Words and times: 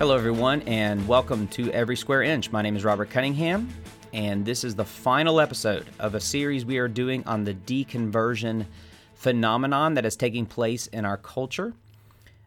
Hello, 0.00 0.16
everyone, 0.16 0.62
and 0.62 1.06
welcome 1.06 1.46
to 1.48 1.70
Every 1.72 1.94
Square 1.94 2.22
Inch. 2.22 2.50
My 2.50 2.62
name 2.62 2.74
is 2.74 2.86
Robert 2.86 3.10
Cunningham, 3.10 3.68
and 4.14 4.46
this 4.46 4.64
is 4.64 4.74
the 4.74 4.82
final 4.82 5.38
episode 5.38 5.86
of 5.98 6.14
a 6.14 6.20
series 6.20 6.64
we 6.64 6.78
are 6.78 6.88
doing 6.88 7.22
on 7.26 7.44
the 7.44 7.52
deconversion 7.52 8.64
phenomenon 9.12 9.92
that 9.92 10.06
is 10.06 10.16
taking 10.16 10.46
place 10.46 10.86
in 10.86 11.04
our 11.04 11.18
culture. 11.18 11.74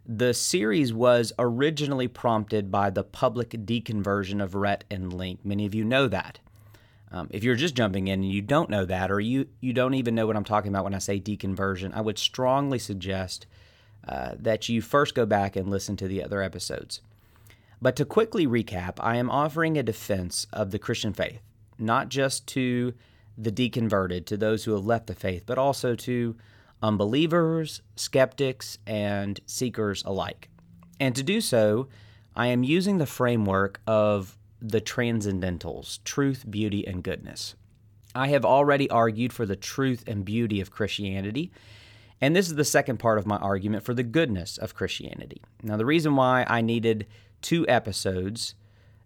The 0.08 0.34
series 0.34 0.94
was 0.94 1.32
originally 1.38 2.08
prompted 2.08 2.72
by 2.72 2.90
the 2.90 3.04
public 3.04 3.52
deconversion 3.52 4.42
of 4.42 4.56
Rhett 4.56 4.84
and 4.90 5.14
Link. 5.14 5.46
Many 5.46 5.68
of 5.68 5.76
you 5.76 5.84
know 5.84 6.08
that. 6.08 6.40
Um, 7.12 7.28
if 7.30 7.44
you're 7.44 7.54
just 7.54 7.76
jumping 7.76 8.08
in 8.08 8.24
and 8.24 8.32
you 8.32 8.42
don't 8.42 8.72
know 8.72 8.86
that, 8.86 9.12
or 9.12 9.20
you, 9.20 9.48
you 9.62 9.74
don't 9.74 9.94
even 9.94 10.16
know 10.16 10.26
what 10.26 10.36
I'm 10.36 10.44
talking 10.44 10.70
about 10.70 10.86
when 10.86 10.96
I 10.96 10.98
say 10.98 11.20
deconversion, 11.20 11.94
I 11.94 12.02
would 12.02 12.18
strongly 12.18 12.80
suggest 12.80 13.46
uh, 14.08 14.32
that 14.40 14.70
you 14.70 14.82
first 14.82 15.14
go 15.14 15.28
back 15.28 15.56
and 15.56 15.70
listen 15.70 15.96
to 15.98 16.08
the 16.08 16.24
other 16.24 16.42
episodes. 16.42 17.02
But 17.84 17.98
to 17.98 18.06
quickly 18.06 18.48
recap, 18.48 18.94
I 19.02 19.18
am 19.18 19.30
offering 19.30 19.78
a 19.78 19.84
defense 19.84 20.48
of 20.54 20.72
the 20.72 20.80
Christian 20.80 21.12
faith, 21.12 21.42
not 21.78 22.08
just 22.08 22.48
to 22.48 22.94
the 23.38 23.52
deconverted, 23.52 24.26
to 24.28 24.38
those 24.38 24.64
who 24.64 24.72
have 24.72 24.86
left 24.86 25.08
the 25.08 25.14
faith, 25.14 25.44
but 25.46 25.58
also 25.58 25.94
to 25.94 26.38
unbelievers, 26.82 27.82
skeptics, 27.98 28.78
and 28.88 29.42
seekers 29.46 30.02
alike. 30.06 30.48
And 30.98 31.14
to 31.18 31.24
do 31.24 31.42
so, 31.42 31.90
I 32.38 32.48
am 32.48 32.64
using 32.64 33.00
the 33.00 33.06
framework 33.06 33.82
of 33.86 34.38
the 34.62 34.80
transcendentals 34.80 36.02
truth, 36.06 36.46
beauty, 36.50 36.88
and 36.88 37.04
goodness. 37.04 37.56
I 38.16 38.30
have 38.30 38.46
already 38.46 38.90
argued 38.90 39.34
for 39.34 39.46
the 39.46 39.58
truth 39.58 40.06
and 40.08 40.24
beauty 40.24 40.62
of 40.62 40.72
Christianity, 40.72 41.52
and 42.22 42.34
this 42.34 42.48
is 42.48 42.56
the 42.56 42.64
second 42.64 43.00
part 43.00 43.18
of 43.18 43.28
my 43.28 43.36
argument 43.40 43.84
for 43.84 43.94
the 43.94 44.04
goodness 44.04 44.58
of 44.58 44.74
Christianity. 44.74 45.42
Now, 45.62 45.76
the 45.76 45.86
reason 45.86 46.16
why 46.16 46.46
I 46.48 46.62
needed 46.62 47.08
two 47.44 47.68
episodes 47.68 48.56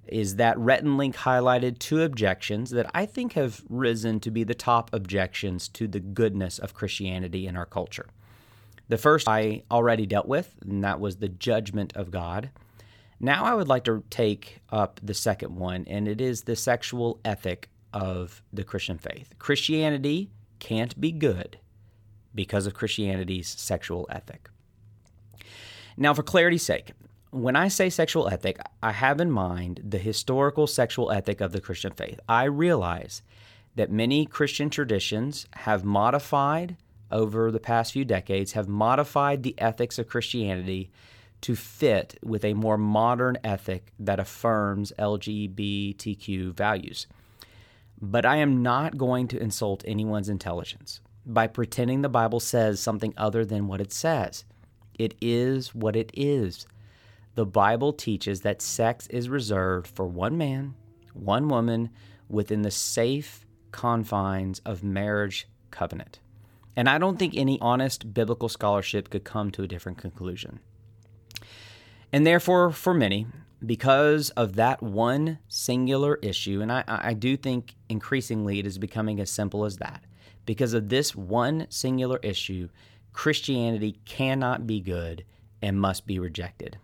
is 0.07 0.37
that 0.37 0.57
Rhett 0.57 0.83
and 0.83 0.97
Link 0.97 1.17
highlighted 1.17 1.79
two 1.79 2.01
objections 2.01 2.69
that 2.71 2.89
I 2.93 3.05
think 3.05 3.33
have 3.33 3.63
risen 3.67 4.21
to 4.21 4.31
be 4.31 4.45
the 4.45 4.55
top 4.55 4.89
objections 4.93 5.67
to 5.69 5.87
the 5.87 5.99
goodness 5.99 6.59
of 6.59 6.73
Christianity 6.73 7.45
in 7.45 7.57
our 7.57 7.65
culture. 7.65 8.07
The 8.87 8.97
first 8.97 9.27
I 9.27 9.63
already 9.69 10.05
dealt 10.05 10.27
with, 10.27 10.55
and 10.61 10.81
that 10.85 11.01
was 11.01 11.17
the 11.17 11.27
judgment 11.27 11.91
of 11.93 12.09
God. 12.09 12.51
Now 13.19 13.43
I 13.43 13.53
would 13.53 13.67
like 13.67 13.83
to 13.85 14.03
take 14.09 14.59
up 14.69 15.01
the 15.03 15.13
second 15.13 15.55
one, 15.55 15.83
and 15.87 16.07
it 16.07 16.21
is 16.21 16.43
the 16.43 16.55
sexual 16.55 17.19
ethic 17.25 17.69
of 17.91 18.41
the 18.53 18.63
Christian 18.63 18.97
faith. 18.97 19.33
Christianity 19.39 20.29
can't 20.59 20.99
be 21.01 21.11
good 21.11 21.59
because 22.33 22.65
of 22.65 22.73
Christianity's 22.73 23.49
sexual 23.49 24.07
ethic. 24.09 24.49
Now, 25.99 26.13
for 26.13 26.21
clarity's 26.21 26.61
sake, 26.61 26.91
when 27.31 27.55
I 27.55 27.67
say 27.67 27.89
sexual 27.89 28.27
ethic, 28.27 28.59
I 28.81 28.91
have 28.91 29.19
in 29.19 29.31
mind 29.31 29.81
the 29.83 29.97
historical 29.97 30.67
sexual 30.67 31.11
ethic 31.11 31.41
of 31.41 31.51
the 31.51 31.61
Christian 31.61 31.91
faith. 31.91 32.19
I 32.27 32.45
realize 32.45 33.21
that 33.75 33.91
many 33.91 34.25
Christian 34.25 34.69
traditions 34.69 35.45
have 35.53 35.83
modified 35.83 36.77
over 37.11 37.51
the 37.51 37.59
past 37.59 37.93
few 37.93 38.05
decades, 38.05 38.53
have 38.53 38.67
modified 38.67 39.43
the 39.43 39.55
ethics 39.57 39.99
of 39.99 40.07
Christianity 40.07 40.89
to 41.41 41.55
fit 41.55 42.17
with 42.23 42.43
a 42.43 42.53
more 42.53 42.77
modern 42.77 43.37
ethic 43.43 43.91
that 43.99 44.19
affirms 44.19 44.91
LGBTQ 44.97 46.53
values. 46.53 47.07
But 48.01 48.25
I 48.25 48.37
am 48.37 48.63
not 48.63 48.97
going 48.97 49.27
to 49.29 49.39
insult 49.39 49.83
anyone's 49.85 50.29
intelligence 50.29 51.01
by 51.25 51.47
pretending 51.47 52.01
the 52.01 52.09
Bible 52.09 52.39
says 52.39 52.79
something 52.79 53.13
other 53.17 53.45
than 53.45 53.67
what 53.67 53.81
it 53.81 53.91
says. 53.91 54.45
It 54.97 55.15
is 55.21 55.75
what 55.75 55.95
it 55.95 56.09
is 56.13 56.65
the 57.37 57.45
Bible 57.45 57.93
teaches 57.93 58.41
that 58.41 58.63
sex 58.63 59.05
is 59.11 59.29
reserved 59.29 59.85
for 59.85 60.07
one 60.07 60.39
man, 60.39 60.73
one 61.13 61.47
woman, 61.47 61.91
within 62.27 62.63
the 62.63 62.71
safe 62.71 63.45
confines 63.71 64.59
of 64.65 64.83
marriage 64.83 65.47
covenant. 65.69 66.19
And 66.75 66.89
I 66.89 66.97
don't 66.97 67.19
think 67.19 67.35
any 67.37 67.59
honest 67.61 68.11
biblical 68.11 68.49
scholarship 68.49 69.11
could 69.11 69.23
come 69.23 69.51
to 69.51 69.61
a 69.61 69.67
different 69.67 69.99
conclusion. 69.99 70.61
And 72.11 72.25
therefore, 72.25 72.71
for 72.71 72.95
many, 72.95 73.27
because 73.63 74.31
of 74.31 74.55
that 74.55 74.81
one 74.81 75.37
singular 75.47 76.15
issue, 76.23 76.59
and 76.63 76.71
I, 76.71 76.83
I 76.87 77.13
do 77.13 77.37
think 77.37 77.75
increasingly 77.87 78.57
it 78.57 78.65
is 78.65 78.79
becoming 78.79 79.19
as 79.19 79.29
simple 79.29 79.63
as 79.63 79.77
that, 79.77 80.03
because 80.47 80.73
of 80.73 80.89
this 80.89 81.15
one 81.15 81.67
singular 81.69 82.17
issue, 82.23 82.69
Christianity 83.13 83.99
cannot 84.05 84.65
be 84.65 84.79
good 84.79 85.23
and 85.61 85.79
must 85.79 86.07
be 86.07 86.17
rejected. 86.17 86.79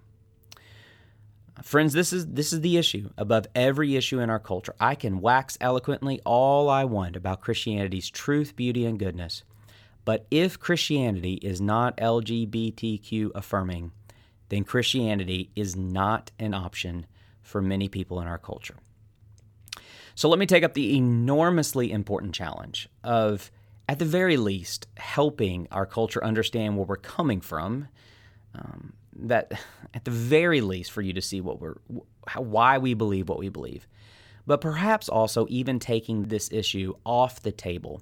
Friends, 1.63 1.93
this 1.93 2.11
is 2.11 2.27
this 2.27 2.51
is 2.51 2.59
the 2.59 2.75
issue 2.75 3.09
above 3.17 3.47
every 3.55 3.95
issue 3.95 4.19
in 4.19 4.29
our 4.29 4.37
culture. 4.37 4.75
I 4.81 4.95
can 4.95 5.21
wax 5.21 5.57
eloquently 5.61 6.19
all 6.25 6.69
I 6.69 6.83
want 6.83 7.15
about 7.15 7.39
Christianity's 7.39 8.09
truth, 8.09 8.53
beauty, 8.57 8.85
and 8.85 8.99
goodness. 8.99 9.43
But 10.03 10.27
if 10.29 10.59
Christianity 10.59 11.35
is 11.35 11.61
not 11.61 11.95
LGBTQ 11.95 13.31
affirming, 13.33 13.93
then 14.49 14.65
Christianity 14.65 15.51
is 15.55 15.73
not 15.73 16.31
an 16.37 16.53
option 16.53 17.05
for 17.41 17.61
many 17.61 17.87
people 17.87 18.19
in 18.19 18.27
our 18.27 18.37
culture. 18.37 18.75
So 20.15 20.27
let 20.27 20.39
me 20.39 20.45
take 20.45 20.65
up 20.65 20.73
the 20.73 20.97
enormously 20.97 21.93
important 21.93 22.35
challenge 22.35 22.89
of, 23.05 23.51
at 23.87 23.99
the 23.99 24.05
very 24.05 24.35
least, 24.35 24.87
helping 24.97 25.69
our 25.71 25.85
culture 25.85 26.23
understand 26.23 26.75
where 26.75 26.85
we're 26.85 26.97
coming 26.97 27.39
from. 27.39 27.87
Um, 28.53 28.93
that 29.15 29.51
at 29.93 30.05
the 30.05 30.11
very 30.11 30.61
least 30.61 30.91
for 30.91 31.01
you 31.01 31.13
to 31.13 31.21
see 31.21 31.41
what 31.41 31.59
we're 31.59 31.75
how, 32.27 32.41
why 32.41 32.77
we 32.77 32.93
believe 32.93 33.29
what 33.29 33.39
we 33.39 33.49
believe 33.49 33.87
but 34.45 34.61
perhaps 34.61 35.09
also 35.09 35.45
even 35.49 35.79
taking 35.79 36.23
this 36.23 36.51
issue 36.51 36.93
off 37.05 37.41
the 37.41 37.51
table 37.51 38.01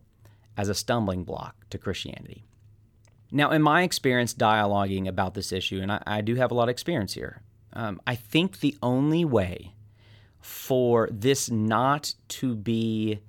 as 0.58 0.70
a 0.70 0.76
stumbling 0.76 1.24
block 1.24 1.56
to 1.70 1.78
Christianity. 1.78 2.44
Now, 3.32 3.52
in 3.52 3.62
my 3.62 3.84
experience 3.84 4.34
dialoguing 4.34 5.08
about 5.08 5.34
this 5.34 5.52
issue, 5.52 5.82
and 5.82 5.92
I, 5.92 6.04
I 6.06 6.22
do 6.22 6.36
have 6.36 6.52
a 6.52 6.54
lot 6.54 6.64
of 6.64 6.70
experience 6.70 7.14
here, 7.14 7.42
um, 7.74 8.02
I 8.06 8.16
think 8.16 8.60
the 8.60 8.76
only 8.84 9.24
way 9.24 9.76
for 10.42 11.08
this 11.12 11.50
not 11.50 12.16
to 12.28 12.56
be 12.56 13.20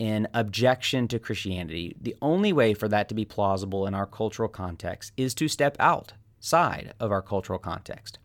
an 0.00 0.26
objection 0.32 1.06
to 1.08 1.18
Christianity, 1.18 1.94
the 2.00 2.16
only 2.22 2.52
way 2.52 2.72
for 2.72 2.88
that 2.88 3.08
to 3.10 3.14
be 3.14 3.24
plausible 3.24 3.86
in 3.86 3.94
our 3.94 4.06
cultural 4.06 4.48
context 4.48 5.12
is 5.16 5.34
to 5.34 5.48
step 5.48 5.76
out 5.78 6.14
side 6.42 6.92
of 7.00 7.10
our 7.10 7.22
cultural 7.22 7.58
context. 7.58 8.18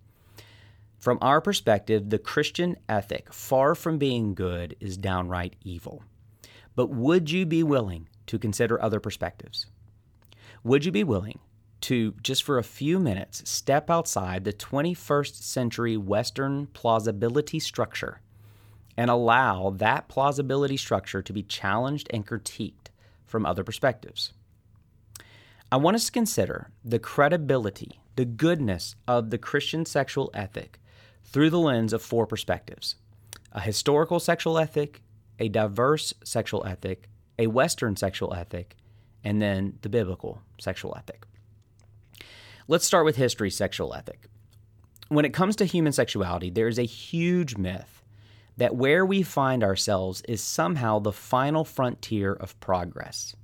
From 0.97 1.19
our 1.21 1.39
perspective, 1.39 2.09
the 2.09 2.17
Christian 2.17 2.75
ethic, 2.89 3.31
far 3.31 3.75
from 3.75 3.97
being 3.97 4.33
good, 4.33 4.75
is 4.79 4.97
downright 4.97 5.55
evil. 5.63 6.03
But 6.75 6.89
would 6.89 7.31
you 7.31 7.45
be 7.45 7.63
willing 7.63 8.09
to 8.25 8.39
consider 8.39 8.81
other 8.81 8.99
perspectives? 8.99 9.67
Would 10.63 10.85
you 10.85 10.91
be 10.91 11.03
willing 11.03 11.39
to, 11.81 12.15
just 12.23 12.43
for 12.43 12.57
a 12.57 12.63
few 12.63 12.99
minutes, 12.99 13.47
step 13.49 13.89
outside 13.89 14.43
the 14.43 14.53
21st 14.53 15.35
century 15.35 15.95
Western 15.95 16.65
plausibility 16.67 17.59
structure 17.59 18.21
and 18.97 19.11
allow 19.11 19.69
that 19.69 20.07
plausibility 20.07 20.77
structure 20.77 21.21
to 21.21 21.31
be 21.31 21.43
challenged 21.43 22.07
and 22.09 22.25
critiqued 22.25 22.89
from 23.25 23.45
other 23.45 23.63
perspectives? 23.63 24.33
I 25.71 25.77
want 25.77 25.95
us 25.95 26.05
to 26.05 26.11
consider 26.11 26.71
the 26.83 26.97
credibility 26.99 27.99
the 28.17 28.25
goodness 28.25 28.95
of 29.07 29.29
the 29.29 29.37
Christian 29.37 29.85
sexual 29.85 30.29
ethic 30.33 30.79
through 31.23 31.51
the 31.51 31.59
lens 31.59 31.93
of 31.93 32.01
four 32.01 32.27
perspectives 32.27 32.95
a 33.53 33.61
historical 33.61 34.19
sexual 34.19 34.59
ethic, 34.59 35.01
a 35.39 35.47
diverse 35.47 36.13
sexual 36.23 36.65
ethic, 36.65 37.07
a 37.39 37.47
Western 37.47 37.95
sexual 37.95 38.33
ethic, 38.33 38.75
and 39.23 39.41
then 39.41 39.77
the 39.81 39.89
biblical 39.89 40.41
sexual 40.59 40.95
ethic. 40.97 41.25
Let's 42.67 42.85
start 42.85 43.05
with 43.05 43.15
history 43.15 43.49
sexual 43.49 43.93
ethic. 43.93 44.27
When 45.07 45.23
it 45.23 45.33
comes 45.33 45.55
to 45.55 45.65
human 45.65 45.93
sexuality, 45.93 46.49
there 46.49 46.67
is 46.67 46.77
a 46.77 46.83
huge 46.83 47.55
myth 47.55 48.03
that 48.57 48.75
where 48.75 49.05
we 49.05 49.23
find 49.23 49.63
ourselves 49.63 50.21
is 50.27 50.41
somehow 50.41 50.99
the 50.99 51.13
final 51.13 51.63
frontier 51.63 52.33
of 52.33 52.59
progress 52.59 53.35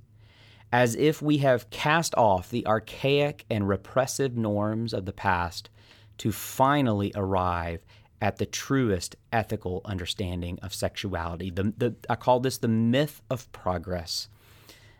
as 0.74 0.96
if 0.96 1.22
we 1.22 1.38
have 1.38 1.70
cast 1.70 2.16
off 2.16 2.50
the 2.50 2.66
archaic 2.66 3.44
and 3.48 3.68
repressive 3.68 4.36
norms 4.36 4.92
of 4.92 5.04
the 5.04 5.12
past 5.12 5.70
to 6.18 6.32
finally 6.32 7.12
arrive 7.14 7.84
at 8.20 8.38
the 8.38 8.46
truest 8.46 9.14
ethical 9.32 9.82
understanding 9.84 10.58
of 10.62 10.74
sexuality. 10.74 11.48
The, 11.48 11.72
the, 11.78 11.94
I 12.10 12.16
call 12.16 12.40
this 12.40 12.58
the 12.58 12.66
myth 12.66 13.22
of 13.30 13.52
progress. 13.52 14.28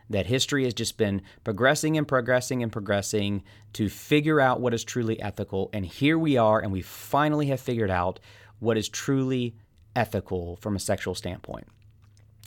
That 0.09 0.27
history 0.27 0.63
has 0.63 0.73
just 0.73 0.97
been 0.97 1.21
progressing 1.43 1.97
and 1.97 2.07
progressing 2.07 2.63
and 2.63 2.71
progressing 2.71 3.43
to 3.73 3.89
figure 3.89 4.39
out 4.39 4.61
what 4.61 4.73
is 4.73 4.85
truly 4.85 5.19
ethical. 5.19 5.69
And 5.73 5.85
here 5.85 6.17
we 6.17 6.37
are, 6.37 6.61
and 6.61 6.71
we 6.71 6.83
finally 6.83 7.47
have 7.47 7.59
figured 7.59 7.91
out 7.91 8.21
what 8.59 8.77
is 8.77 8.87
truly 8.87 9.57
ethical 9.93 10.55
from 10.61 10.77
a 10.77 10.79
sexual 10.79 11.15
standpoint. 11.15 11.67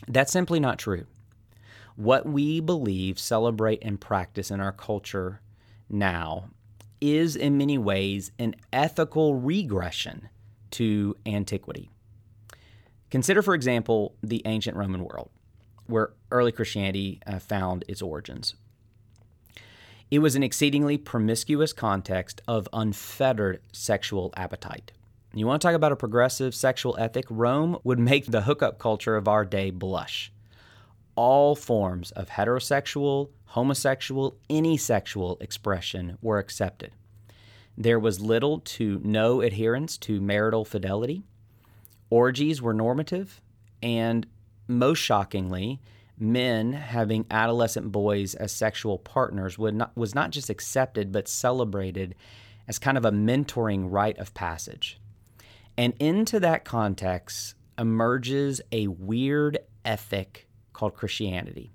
That's 0.07 0.33
simply 0.33 0.61
not 0.61 0.79
true 0.79 1.05
what 1.99 2.25
we 2.25 2.61
believe, 2.61 3.19
celebrate, 3.19 3.83
and 3.83 4.01
practice 4.01 4.53
in 4.53 4.61
our 4.61 4.71
culture 4.71 5.41
now 5.91 6.49
is 7.01 7.35
in 7.35 7.59
many 7.59 7.77
ways 7.77 8.31
an 8.39 8.55
ethical 8.73 9.35
regression 9.35 10.29
to 10.71 11.17
antiquity. 11.27 11.91
Consider, 13.11 13.43
for 13.43 13.53
example, 13.53 14.15
the 14.23 14.43
ancient 14.45 14.77
Roman 14.77 15.03
world, 15.03 15.31
where 15.87 16.13
early 16.31 16.53
Christianity 16.53 17.21
uh, 17.27 17.41
found 17.41 17.85
its 17.89 18.01
origins. 18.01 18.55
It 20.09 20.21
was 20.21 20.37
an 20.37 20.45
exceedingly 20.45 20.99
promiscuous 20.99 21.73
context 21.73 22.41
of 22.47 22.69
unfettered 22.73 23.61
sexual 23.73 24.33
appetite. 24.37 24.93
You 25.35 25.49
want 25.49 25.61
to 25.61 25.67
talk 25.67 25.75
about 25.75 25.91
a 25.91 25.97
progressive 25.97 26.55
sexual 26.55 26.97
ethic? 26.97 27.25
Rome 27.29 27.77
would 27.83 27.99
make 27.99 28.27
the 28.27 28.43
hookup 28.43 28.79
culture 28.79 29.17
of 29.17 29.27
our 29.27 29.45
day 29.45 29.71
blush. 29.71 30.31
All 31.21 31.57
forms 31.57 32.13
of 32.13 32.29
heterosexual, 32.29 33.31
homosexual, 33.47 34.37
any 34.49 34.77
sexual 34.77 35.37
expression 35.41 36.17
were 36.23 36.39
accepted. 36.39 36.93
There 37.77 37.99
was 37.99 38.21
little 38.21 38.61
to 38.61 39.01
no 39.03 39.41
adherence 39.41 39.99
to 39.99 40.21
marital 40.21 40.65
fidelity. 40.65 41.25
Orgies 42.09 42.63
were 42.63 42.73
normative, 42.73 43.41
and 43.83 44.29
most 44.69 45.01
shockingly, 45.01 45.81
men 46.17 46.75
having 46.75 47.27
adolescent 47.33 47.91
boys 47.91 48.37
as 48.37 48.53
sexual 48.53 48.97
partners 48.97 49.59
not, 49.59 49.97
was 49.97 50.15
not 50.15 50.31
just 50.31 50.49
accepted 50.49 51.11
but 51.11 51.27
celebrated 51.27 52.15
as 52.69 52.79
kind 52.79 52.97
of 52.97 53.05
a 53.05 53.11
mentoring 53.11 53.89
rite 53.91 54.19
of 54.19 54.35
passage. 54.35 55.01
And 55.77 55.95
into 55.99 56.39
that 56.39 56.65
context 56.65 57.57
emerges 57.77 58.61
a 58.71 58.87
weird 58.87 59.59
ethic 59.85 60.48
called 60.79 60.95
Christianity 60.95 61.73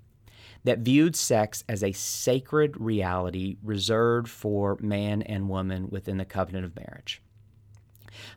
that 0.64 0.78
viewed 0.78 1.14
sex 1.14 1.62
as 1.68 1.84
a 1.84 1.92
sacred 1.92 2.74
reality 2.80 3.58
reserved 3.62 4.28
for 4.28 4.78
man 4.80 5.20
and 5.20 5.48
woman 5.48 5.88
within 5.90 6.16
the 6.16 6.24
covenant 6.24 6.64
of 6.64 6.74
marriage. 6.74 7.20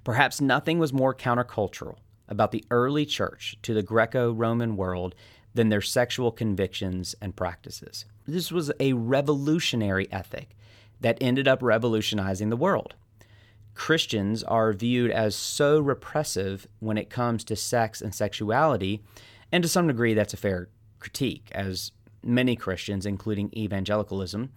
Perhaps 0.03 0.41
nothing 0.41 0.77
was 0.77 0.91
more 0.91 1.15
countercultural 1.15 1.95
about 2.27 2.51
the 2.51 2.65
early 2.69 3.05
church 3.05 3.57
to 3.61 3.73
the 3.73 3.81
Greco 3.81 4.33
Roman 4.33 4.75
world 4.75 5.15
than 5.53 5.69
their 5.69 5.81
sexual 5.81 6.31
convictions 6.31 7.15
and 7.21 7.35
practices. 7.35 8.03
This 8.27 8.51
was 8.51 8.71
a 8.79 8.91
revolutionary 8.91 10.11
ethic 10.11 10.49
that 10.99 11.17
ended 11.21 11.47
up 11.47 11.63
revolutionizing 11.63 12.49
the 12.49 12.57
world. 12.57 12.95
Christians 13.73 14.43
are 14.43 14.73
viewed 14.73 15.11
as 15.11 15.35
so 15.35 15.79
repressive 15.79 16.67
when 16.79 16.97
it 16.97 17.09
comes 17.09 17.43
to 17.45 17.55
sex 17.55 18.01
and 18.01 18.13
sexuality, 18.13 19.03
and 19.51 19.63
to 19.63 19.69
some 19.69 19.88
degree, 19.88 20.13
that's 20.13 20.33
a 20.33 20.38
fair 20.38 20.69
critique, 20.99 21.49
as 21.51 21.91
many 22.23 22.55
Christians, 22.55 23.05
including 23.05 23.53
evangelicalism, 23.55 24.51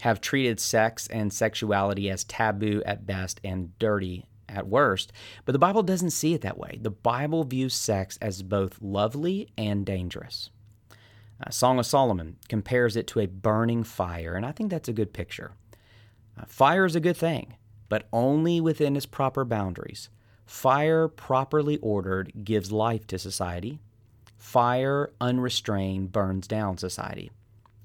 have 0.00 0.20
treated 0.20 0.60
sex 0.60 1.06
and 1.06 1.32
sexuality 1.32 2.10
as 2.10 2.24
taboo 2.24 2.82
at 2.84 3.06
best 3.06 3.40
and 3.42 3.76
dirty 3.78 4.26
at 4.48 4.68
worst, 4.68 5.12
but 5.44 5.52
the 5.52 5.58
Bible 5.58 5.82
doesn't 5.82 6.10
see 6.10 6.34
it 6.34 6.42
that 6.42 6.58
way. 6.58 6.78
The 6.80 6.90
Bible 6.90 7.44
views 7.44 7.74
sex 7.74 8.18
as 8.20 8.42
both 8.42 8.80
lovely 8.80 9.48
and 9.56 9.84
dangerous. 9.84 10.50
Uh, 11.44 11.50
Song 11.50 11.78
of 11.78 11.86
Solomon 11.86 12.36
compares 12.48 12.96
it 12.96 13.06
to 13.08 13.20
a 13.20 13.26
burning 13.26 13.82
fire, 13.84 14.34
and 14.34 14.46
I 14.46 14.52
think 14.52 14.70
that's 14.70 14.88
a 14.88 14.94
good 14.94 15.12
picture. 15.12 15.52
Uh, 16.38 16.44
fire 16.46 16.84
is 16.84 16.96
a 16.96 17.00
good 17.00 17.16
thing, 17.16 17.54
but 17.88 18.08
only 18.12 18.60
within 18.60 18.96
its 18.96 19.06
proper 19.06 19.44
boundaries. 19.44 20.08
Fire, 20.46 21.08
properly 21.08 21.76
ordered, 21.78 22.32
gives 22.44 22.70
life 22.70 23.06
to 23.08 23.18
society. 23.18 23.80
Fire, 24.36 25.12
unrestrained, 25.20 26.12
burns 26.12 26.46
down 26.46 26.78
society. 26.78 27.30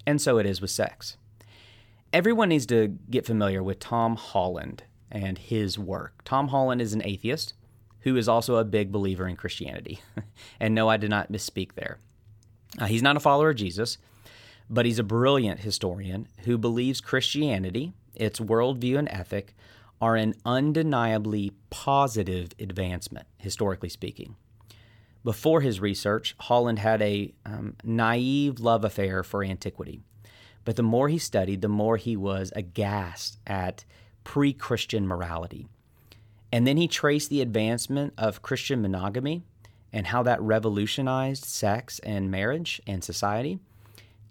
And 0.05 0.21
so 0.21 0.37
it 0.37 0.45
is 0.45 0.61
with 0.61 0.71
sex. 0.71 1.17
Everyone 2.13 2.49
needs 2.49 2.65
to 2.67 2.97
get 3.09 3.25
familiar 3.25 3.63
with 3.63 3.79
Tom 3.79 4.15
Holland 4.15 4.83
and 5.09 5.37
his 5.37 5.77
work. 5.77 6.21
Tom 6.25 6.49
Holland 6.49 6.81
is 6.81 6.93
an 6.93 7.03
atheist 7.05 7.53
who 8.01 8.17
is 8.17 8.27
also 8.27 8.55
a 8.55 8.65
big 8.65 8.91
believer 8.91 9.27
in 9.27 9.35
Christianity. 9.35 9.99
and 10.59 10.73
no, 10.73 10.89
I 10.89 10.97
did 10.97 11.09
not 11.09 11.31
misspeak 11.31 11.73
there. 11.73 11.99
Uh, 12.79 12.85
he's 12.85 13.03
not 13.03 13.17
a 13.17 13.21
follower 13.21 13.51
of 13.51 13.57
Jesus, 13.57 13.97
but 14.69 14.85
he's 14.85 14.99
a 14.99 15.03
brilliant 15.03 15.59
historian 15.59 16.27
who 16.45 16.57
believes 16.57 17.01
Christianity, 17.01 17.93
its 18.15 18.39
worldview 18.39 18.97
and 18.97 19.09
ethic, 19.09 19.53
are 20.01 20.15
an 20.15 20.33
undeniably 20.45 21.51
positive 21.69 22.49
advancement, 22.59 23.27
historically 23.37 23.89
speaking. 23.89 24.35
Before 25.23 25.61
his 25.61 25.79
research, 25.79 26.35
Holland 26.39 26.79
had 26.79 27.01
a 27.01 27.33
um, 27.45 27.75
naive 27.83 28.59
love 28.59 28.83
affair 28.83 29.23
for 29.23 29.43
antiquity. 29.43 30.01
But 30.65 30.75
the 30.75 30.83
more 30.83 31.09
he 31.09 31.17
studied, 31.17 31.61
the 31.61 31.67
more 31.67 31.97
he 31.97 32.15
was 32.15 32.51
aghast 32.55 33.37
at 33.45 33.85
pre 34.23 34.53
Christian 34.53 35.07
morality. 35.07 35.67
And 36.51 36.67
then 36.67 36.77
he 36.77 36.87
traced 36.87 37.29
the 37.29 37.41
advancement 37.41 38.13
of 38.17 38.41
Christian 38.41 38.81
monogamy 38.81 39.43
and 39.93 40.07
how 40.07 40.23
that 40.23 40.41
revolutionized 40.41 41.45
sex 41.45 41.99
and 41.99 42.31
marriage 42.31 42.81
and 42.87 43.03
society. 43.03 43.59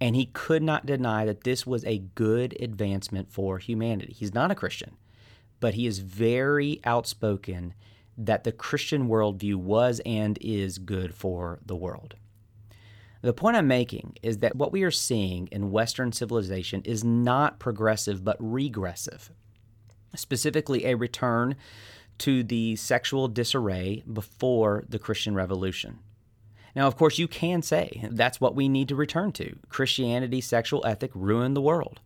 And 0.01 0.17
he 0.17 0.27
could 0.27 0.63
not 0.63 0.87
deny 0.87 1.25
that 1.25 1.45
this 1.45 1.67
was 1.67 1.85
a 1.85 1.99
good 2.15 2.57
advancement 2.61 3.31
for 3.31 3.59
humanity. 3.59 4.15
He's 4.17 4.35
not 4.35 4.51
a 4.51 4.55
Christian, 4.55 4.97
but 5.61 5.75
he 5.75 5.87
is 5.87 5.99
very 5.99 6.81
outspoken 6.85 7.75
that 8.27 8.45
the 8.45 8.53
Christian 8.53 9.09
worldview 9.09 9.57
was 9.57 10.01
and 10.07 10.39
is 10.41 10.79
good 10.79 11.15
for 11.15 11.59
the 11.65 11.77
world. 11.77 12.17
The 13.23 13.33
point 13.33 13.57
I'm 13.57 13.69
making 13.69 14.17
is 14.23 14.39
that 14.39 14.57
what 14.57 14.73
we 14.73 14.83
are 14.83 14.91
seeing 14.91 15.49
in 15.49 15.71
Western 15.71 16.13
civilization 16.13 16.83
is 16.85 17.05
not 17.05 17.59
progressive 17.59 18.25
but 18.25 18.37
regressive 18.41 19.31
specifically 20.15 20.87
a 20.87 20.97
return 20.97 21.57
to 22.19 22.43
the 22.43 22.77
sexual 22.77 23.29
disarray 23.29 24.03
before 24.13 24.85
the 24.89 24.99
Christian 24.99 25.35
Revolution. 25.35 25.99
Now, 26.77 26.87
of 26.87 26.97
course, 26.97 27.19
you 27.19 27.27
can 27.27 27.63
say 27.63 28.09
that's 28.11 28.41
what 28.41 28.55
we 28.55 28.69
need 28.69 28.89
to 28.89 28.97
return 28.97 29.33
to. 29.33 29.57
Christianity, 29.69 30.41
sexual 30.41 30.85
ethic 30.87 31.11
ruined 31.15 31.57
the 31.57 31.63
world. 31.63 32.01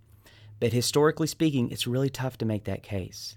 But 0.60 0.72
historically 0.72 1.26
speaking, 1.26 1.70
it's 1.70 1.87
really 1.87 2.08
tough 2.08 2.38
to 2.38 2.46
make 2.46 2.64
that 2.64 2.82
case. 2.82 3.37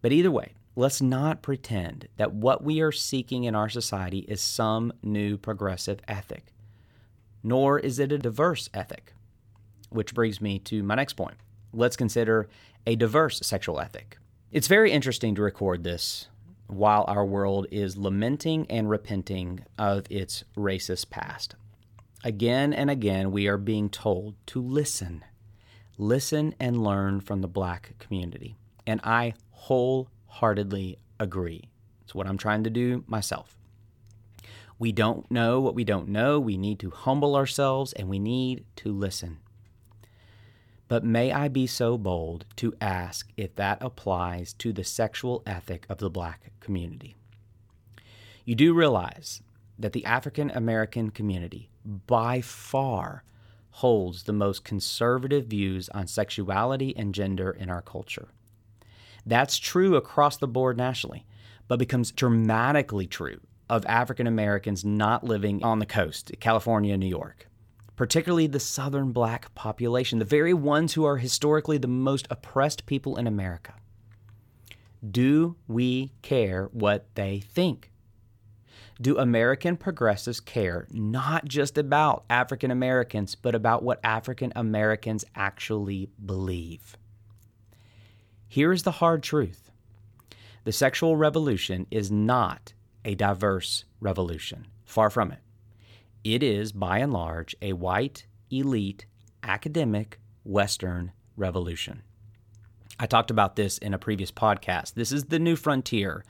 But 0.00 0.12
either 0.12 0.30
way, 0.30 0.52
let's 0.78 1.02
not 1.02 1.42
pretend 1.42 2.06
that 2.18 2.32
what 2.32 2.62
we 2.62 2.80
are 2.80 2.92
seeking 2.92 3.42
in 3.42 3.56
our 3.56 3.68
society 3.68 4.20
is 4.20 4.40
some 4.40 4.92
new 5.02 5.36
progressive 5.36 5.98
ethic, 6.06 6.54
nor 7.42 7.80
is 7.80 7.98
it 7.98 8.12
a 8.12 8.18
diverse 8.18 8.70
ethic. 8.72 9.12
Which 9.90 10.14
brings 10.14 10.40
me 10.40 10.60
to 10.60 10.84
my 10.84 10.94
next 10.94 11.14
point. 11.14 11.34
Let's 11.72 11.96
consider 11.96 12.48
a 12.86 12.94
diverse 12.94 13.40
sexual 13.40 13.80
ethic. 13.80 14.18
It's 14.52 14.68
very 14.68 14.92
interesting 14.92 15.34
to 15.34 15.42
record 15.42 15.82
this 15.82 16.28
while 16.68 17.04
our 17.08 17.24
world 17.24 17.66
is 17.72 17.96
lamenting 17.96 18.64
and 18.70 18.88
repenting 18.88 19.64
of 19.78 20.04
its 20.08 20.44
racist 20.56 21.10
past. 21.10 21.56
Again 22.22 22.72
and 22.72 22.88
again, 22.88 23.32
we 23.32 23.48
are 23.48 23.58
being 23.58 23.90
told 23.90 24.36
to 24.46 24.62
listen. 24.62 25.24
Listen 25.96 26.54
and 26.60 26.84
learn 26.84 27.20
from 27.20 27.40
the 27.40 27.48
black 27.48 27.94
community. 27.98 28.54
And 28.86 29.00
I 29.02 29.34
wholeheartedly 30.28 30.98
agree. 31.18 31.68
It's 32.02 32.14
what 32.14 32.26
I'm 32.26 32.38
trying 32.38 32.64
to 32.64 32.70
do 32.70 33.04
myself. 33.06 33.56
We 34.78 34.92
don't 34.92 35.28
know 35.30 35.60
what 35.60 35.74
we 35.74 35.84
don't 35.84 36.08
know. 36.08 36.38
We 36.38 36.56
need 36.56 36.78
to 36.80 36.90
humble 36.90 37.34
ourselves 37.34 37.92
and 37.92 38.08
we 38.08 38.18
need 38.18 38.64
to 38.76 38.92
listen. 38.92 39.38
But 40.86 41.04
may 41.04 41.32
I 41.32 41.48
be 41.48 41.66
so 41.66 41.98
bold 41.98 42.46
to 42.56 42.72
ask 42.80 43.28
if 43.36 43.54
that 43.56 43.78
applies 43.82 44.54
to 44.54 44.72
the 44.72 44.84
sexual 44.84 45.42
ethic 45.44 45.84
of 45.88 45.98
the 45.98 46.08
black 46.08 46.52
community? 46.60 47.16
You 48.44 48.54
do 48.54 48.72
realize 48.72 49.42
that 49.78 49.92
the 49.92 50.04
African 50.06 50.50
American 50.50 51.10
community, 51.10 51.68
by 51.84 52.40
far, 52.40 53.24
holds 53.70 54.22
the 54.22 54.32
most 54.32 54.64
conservative 54.64 55.46
views 55.46 55.88
on 55.90 56.06
sexuality 56.06 56.96
and 56.96 57.14
gender 57.14 57.50
in 57.50 57.68
our 57.68 57.82
culture. 57.82 58.28
That's 59.28 59.58
true 59.58 59.96
across 59.96 60.38
the 60.38 60.48
board 60.48 60.76
nationally, 60.76 61.26
but 61.68 61.78
becomes 61.78 62.10
dramatically 62.10 63.06
true 63.06 63.40
of 63.68 63.84
African 63.86 64.26
Americans 64.26 64.84
not 64.84 65.22
living 65.22 65.62
on 65.62 65.78
the 65.78 65.86
coast, 65.86 66.32
California, 66.40 66.96
New 66.96 67.06
York 67.06 67.48
particularly 67.98 68.46
the 68.46 68.60
southern 68.60 69.10
black 69.10 69.52
population, 69.56 70.20
the 70.20 70.24
very 70.24 70.54
ones 70.54 70.94
who 70.94 71.04
are 71.04 71.16
historically 71.16 71.78
the 71.78 71.88
most 71.88 72.28
oppressed 72.30 72.86
people 72.86 73.16
in 73.16 73.26
America. 73.26 73.74
Do 75.04 75.56
we 75.66 76.12
care 76.22 76.68
what 76.72 77.12
they 77.16 77.40
think? 77.40 77.90
Do 79.00 79.18
American 79.18 79.76
progressives 79.76 80.38
care 80.38 80.86
not 80.92 81.46
just 81.46 81.76
about 81.76 82.24
African 82.30 82.70
Americans, 82.70 83.34
but 83.34 83.56
about 83.56 83.82
what 83.82 83.98
African 84.04 84.52
Americans 84.54 85.24
actually 85.34 86.08
believe? 86.24 86.96
Here 88.48 88.72
is 88.72 88.82
the 88.82 88.92
hard 88.92 89.22
truth 89.22 89.70
the 90.64 90.72
sexual 90.72 91.16
revolution 91.16 91.86
is 91.90 92.10
not 92.10 92.74
a 93.04 93.14
diverse 93.14 93.84
revolution. 94.00 94.66
Far 94.84 95.08
from 95.08 95.32
it. 95.32 95.38
It 96.24 96.42
is, 96.42 96.72
by 96.72 96.98
and 96.98 97.12
large, 97.12 97.56
a 97.62 97.72
white, 97.72 98.26
elite, 98.50 99.06
academic, 99.42 100.18
Western 100.44 101.12
revolution. 101.36 102.02
I 102.98 103.06
talked 103.06 103.30
about 103.30 103.56
this 103.56 103.78
in 103.78 103.94
a 103.94 103.98
previous 103.98 104.32
podcast. 104.32 104.94
This 104.94 105.12
is 105.12 105.24
the 105.24 105.38
new 105.38 105.56
frontier 105.56 106.24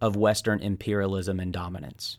of 0.00 0.14
Western 0.14 0.60
imperialism 0.60 1.40
and 1.40 1.52
dominance. 1.52 2.18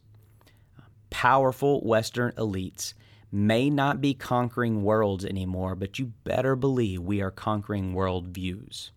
Powerful 1.12 1.82
Western 1.82 2.32
elites 2.34 2.94
may 3.32 3.70
not 3.70 4.02
be 4.02 4.14
conquering 4.14 4.84
worlds 4.84 5.24
anymore, 5.24 5.76
but 5.76 6.00
you 6.00 6.14
better 6.24 6.56
believe 6.56 7.02
we 7.02 7.22
are 7.22 7.32
conquering 7.32 7.94
world 7.94 8.28
views. 8.28 8.92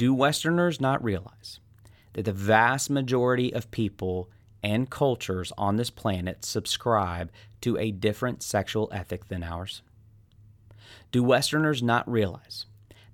Do 0.00 0.14
Westerners 0.14 0.80
not 0.80 1.04
realize 1.04 1.60
that 2.14 2.24
the 2.24 2.32
vast 2.32 2.88
majority 2.88 3.52
of 3.52 3.70
people 3.70 4.30
and 4.62 4.88
cultures 4.88 5.52
on 5.58 5.76
this 5.76 5.90
planet 5.90 6.42
subscribe 6.42 7.30
to 7.60 7.76
a 7.76 7.90
different 7.90 8.42
sexual 8.42 8.88
ethic 8.92 9.28
than 9.28 9.42
ours? 9.42 9.82
Do 11.12 11.22
Westerners 11.22 11.82
not 11.82 12.10
realize 12.10 12.64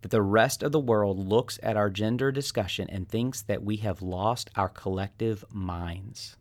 that 0.03 0.13
the 0.13 0.23
rest 0.23 0.63
of 0.63 0.71
the 0.71 0.79
world 0.79 1.19
looks 1.19 1.59
at 1.61 1.77
our 1.77 1.91
gender 1.91 2.31
discussion 2.31 2.89
and 2.89 3.09
thinks 3.09 3.43
that 3.43 3.65
we 3.65 3.79
have 3.79 4.01
lost 4.01 4.49
our 4.55 4.69
collective 4.69 5.45
minds? 5.53 6.37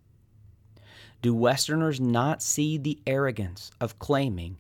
Do 1.24 1.34
Westerners 1.34 2.00
not 2.00 2.44
see 2.44 2.78
the 2.78 3.00
arrogance 3.08 3.72
of 3.82 3.98
claiming 3.98 4.58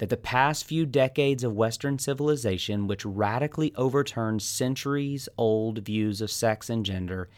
that 0.00 0.08
the 0.08 0.16
past 0.16 0.64
few 0.64 0.86
decades 0.86 1.44
of 1.44 1.52
Western 1.52 1.98
civilization, 1.98 2.86
which 2.86 3.04
radically 3.04 3.70
overturned 3.76 4.40
centuries 4.40 5.28
old 5.36 5.80
views 5.80 6.22
of 6.22 6.30
sex 6.30 6.70
and 6.70 6.86
gender, 6.86 7.28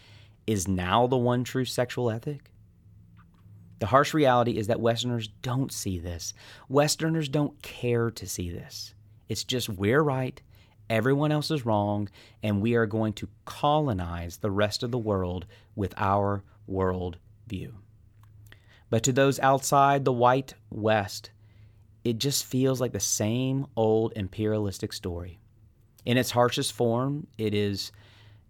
is 0.46 0.68
now 0.68 1.08
the 1.08 1.16
one 1.16 1.42
true 1.42 1.64
sexual 1.64 2.08
ethic? 2.08 2.52
The 3.80 3.86
harsh 3.86 4.14
reality 4.14 4.58
is 4.58 4.68
that 4.68 4.78
Westerners 4.78 5.26
don't 5.26 5.72
see 5.72 5.98
this. 5.98 6.34
Westerners 6.68 7.28
don't 7.28 7.60
care 7.62 8.12
to 8.12 8.28
see 8.28 8.48
this. 8.48 8.94
It's 9.28 9.42
just 9.42 9.68
we're 9.68 10.00
right, 10.00 10.40
everyone 10.88 11.32
else 11.32 11.50
is 11.50 11.66
wrong, 11.66 12.08
and 12.44 12.62
we 12.62 12.76
are 12.76 12.86
going 12.86 13.14
to 13.14 13.28
colonize 13.44 14.36
the 14.36 14.52
rest 14.52 14.84
of 14.84 14.92
the 14.92 14.98
world 14.98 15.46
with 15.74 15.94
our 15.96 16.44
world 16.68 17.18
view. 17.48 17.74
But 18.88 19.02
to 19.02 19.12
those 19.12 19.40
outside 19.40 20.04
the 20.04 20.12
white 20.12 20.54
West, 20.70 21.32
it 22.04 22.18
just 22.18 22.44
feels 22.44 22.80
like 22.80 22.92
the 22.92 23.00
same 23.00 23.66
old 23.76 24.12
imperialistic 24.16 24.92
story. 24.92 25.38
In 26.04 26.16
its 26.16 26.32
harshest 26.32 26.72
form, 26.72 27.26
it 27.38 27.54
is 27.54 27.92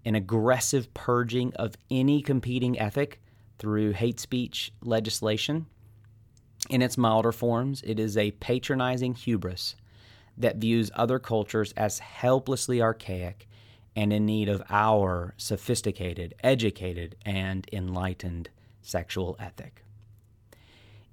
an 0.04 0.14
aggressive 0.14 0.92
purging 0.94 1.52
of 1.54 1.76
any 1.90 2.22
competing 2.22 2.78
ethic 2.78 3.20
through 3.58 3.92
hate 3.92 4.18
speech 4.18 4.72
legislation. 4.82 5.66
In 6.70 6.82
its 6.82 6.96
milder 6.96 7.32
forms, 7.32 7.82
it 7.84 7.98
is 7.98 8.16
a 8.16 8.30
patronizing 8.32 9.14
hubris 9.14 9.76
that 10.36 10.56
views 10.56 10.90
other 10.94 11.18
cultures 11.18 11.72
as 11.76 11.98
helplessly 11.98 12.80
archaic 12.80 13.46
and 13.94 14.12
in 14.12 14.24
need 14.24 14.48
of 14.48 14.62
our 14.70 15.34
sophisticated, 15.36 16.34
educated, 16.42 17.14
and 17.26 17.68
enlightened 17.72 18.48
sexual 18.80 19.36
ethic. 19.38 19.84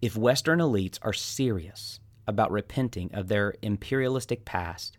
If 0.02 0.16
Western 0.16 0.60
elites 0.60 0.98
are 1.02 1.12
serious 1.12 2.00
about 2.30 2.52
repenting 2.52 3.10
of 3.14 3.28
their 3.28 3.56
imperialistic 3.62 4.46
past, 4.46 4.98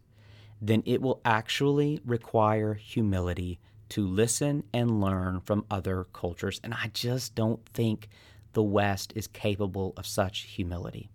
then 0.61 0.83
it 0.85 1.01
will 1.01 1.21
actually 1.25 2.01
require 2.05 2.75
humility 2.75 3.59
to 3.89 4.07
listen 4.07 4.63
and 4.75 5.01
learn 5.01 5.41
from 5.41 5.65
other 5.71 6.05
cultures. 6.13 6.61
And 6.63 6.75
I 6.75 6.91
just 6.93 7.35
don't 7.35 7.65
think 7.71 8.09
the 8.53 8.63
West 8.63 9.13
is 9.17 9.27
capable 9.27 9.95
of 9.97 10.07
such 10.07 10.41
humility. 10.41 11.09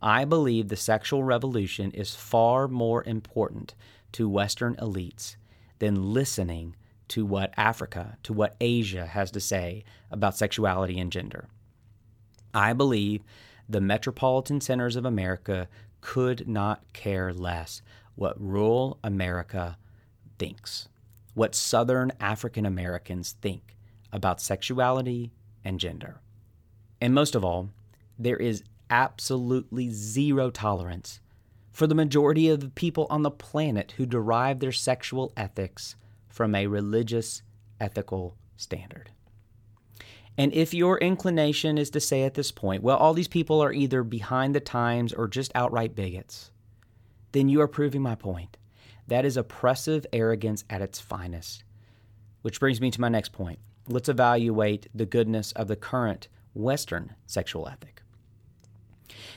I 0.00 0.24
believe 0.24 0.68
the 0.68 0.76
sexual 0.76 1.24
revolution 1.24 1.90
is 1.90 2.14
far 2.14 2.68
more 2.68 3.04
important 3.04 3.74
to 4.12 4.28
Western 4.28 4.76
elites 4.76 5.36
than 5.78 6.12
listening 6.12 6.76
to 7.08 7.24
what 7.24 7.52
Africa, 7.56 8.18
to 8.22 8.32
what 8.32 8.56
Asia 8.60 9.06
has 9.06 9.30
to 9.32 9.40
say 9.40 9.84
about 10.10 10.36
sexuality 10.36 10.98
and 10.98 11.10
gender. 11.10 11.48
I 12.54 12.72
believe 12.72 13.22
the 13.68 13.80
metropolitan 13.80 14.60
centers 14.60 14.96
of 14.96 15.04
America 15.04 15.68
could 16.00 16.48
not 16.48 16.92
care 16.92 17.32
less 17.32 17.82
what 18.14 18.40
rural 18.40 18.98
America 19.04 19.76
thinks, 20.38 20.88
what 21.34 21.54
Southern 21.54 22.12
African 22.20 22.66
Americans 22.66 23.36
think 23.40 23.76
about 24.12 24.40
sexuality 24.40 25.30
and 25.64 25.78
gender. 25.78 26.20
And 27.00 27.14
most 27.14 27.34
of 27.34 27.44
all, 27.44 27.70
there 28.18 28.36
is 28.36 28.64
absolutely 28.90 29.90
zero 29.90 30.50
tolerance 30.50 31.20
for 31.70 31.86
the 31.86 31.94
majority 31.94 32.48
of 32.48 32.60
the 32.60 32.70
people 32.70 33.06
on 33.10 33.22
the 33.22 33.30
planet 33.30 33.92
who 33.96 34.06
derive 34.06 34.58
their 34.58 34.72
sexual 34.72 35.32
ethics 35.36 35.94
from 36.28 36.54
a 36.54 36.66
religious 36.66 37.42
ethical 37.80 38.36
standard. 38.56 39.10
And 40.38 40.54
if 40.54 40.72
your 40.72 40.98
inclination 40.98 41.78
is 41.78 41.90
to 41.90 42.00
say 42.00 42.22
at 42.22 42.34
this 42.34 42.52
point, 42.52 42.84
well, 42.84 42.96
all 42.96 43.12
these 43.12 43.26
people 43.26 43.60
are 43.60 43.72
either 43.72 44.04
behind 44.04 44.54
the 44.54 44.60
times 44.60 45.12
or 45.12 45.26
just 45.26 45.50
outright 45.56 45.96
bigots, 45.96 46.52
then 47.32 47.48
you 47.48 47.60
are 47.60 47.66
proving 47.66 48.02
my 48.02 48.14
point. 48.14 48.56
That 49.08 49.24
is 49.24 49.36
oppressive 49.36 50.06
arrogance 50.12 50.64
at 50.70 50.80
its 50.80 51.00
finest. 51.00 51.64
Which 52.42 52.60
brings 52.60 52.80
me 52.80 52.92
to 52.92 53.00
my 53.00 53.08
next 53.08 53.32
point. 53.32 53.58
Let's 53.88 54.08
evaluate 54.08 54.86
the 54.94 55.06
goodness 55.06 55.50
of 55.52 55.66
the 55.66 55.74
current 55.74 56.28
Western 56.54 57.16
sexual 57.26 57.66
ethic. 57.66 58.02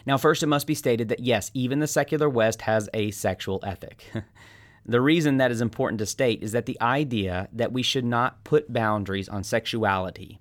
Now, 0.06 0.18
first, 0.18 0.44
it 0.44 0.48
must 0.48 0.68
be 0.68 0.76
stated 0.76 1.10
that 1.10 1.20
yes, 1.22 1.50
even 1.56 1.80
the 1.80 1.88
secular 1.88 2.30
West 2.30 2.62
has 2.64 2.90
a 2.94 3.10
sexual 3.10 3.60
ethic. 3.64 4.04
the 4.86 5.02
reason 5.02 5.38
that 5.38 5.52
is 5.52 5.62
important 5.62 5.98
to 6.00 6.06
state 6.06 6.44
is 6.44 6.52
that 6.52 6.68
the 6.68 6.80
idea 6.80 7.50
that 7.54 7.72
we 7.72 7.82
should 7.82 8.06
not 8.06 8.44
put 8.44 8.72
boundaries 8.72 9.30
on 9.30 9.44
sexuality 9.44 10.40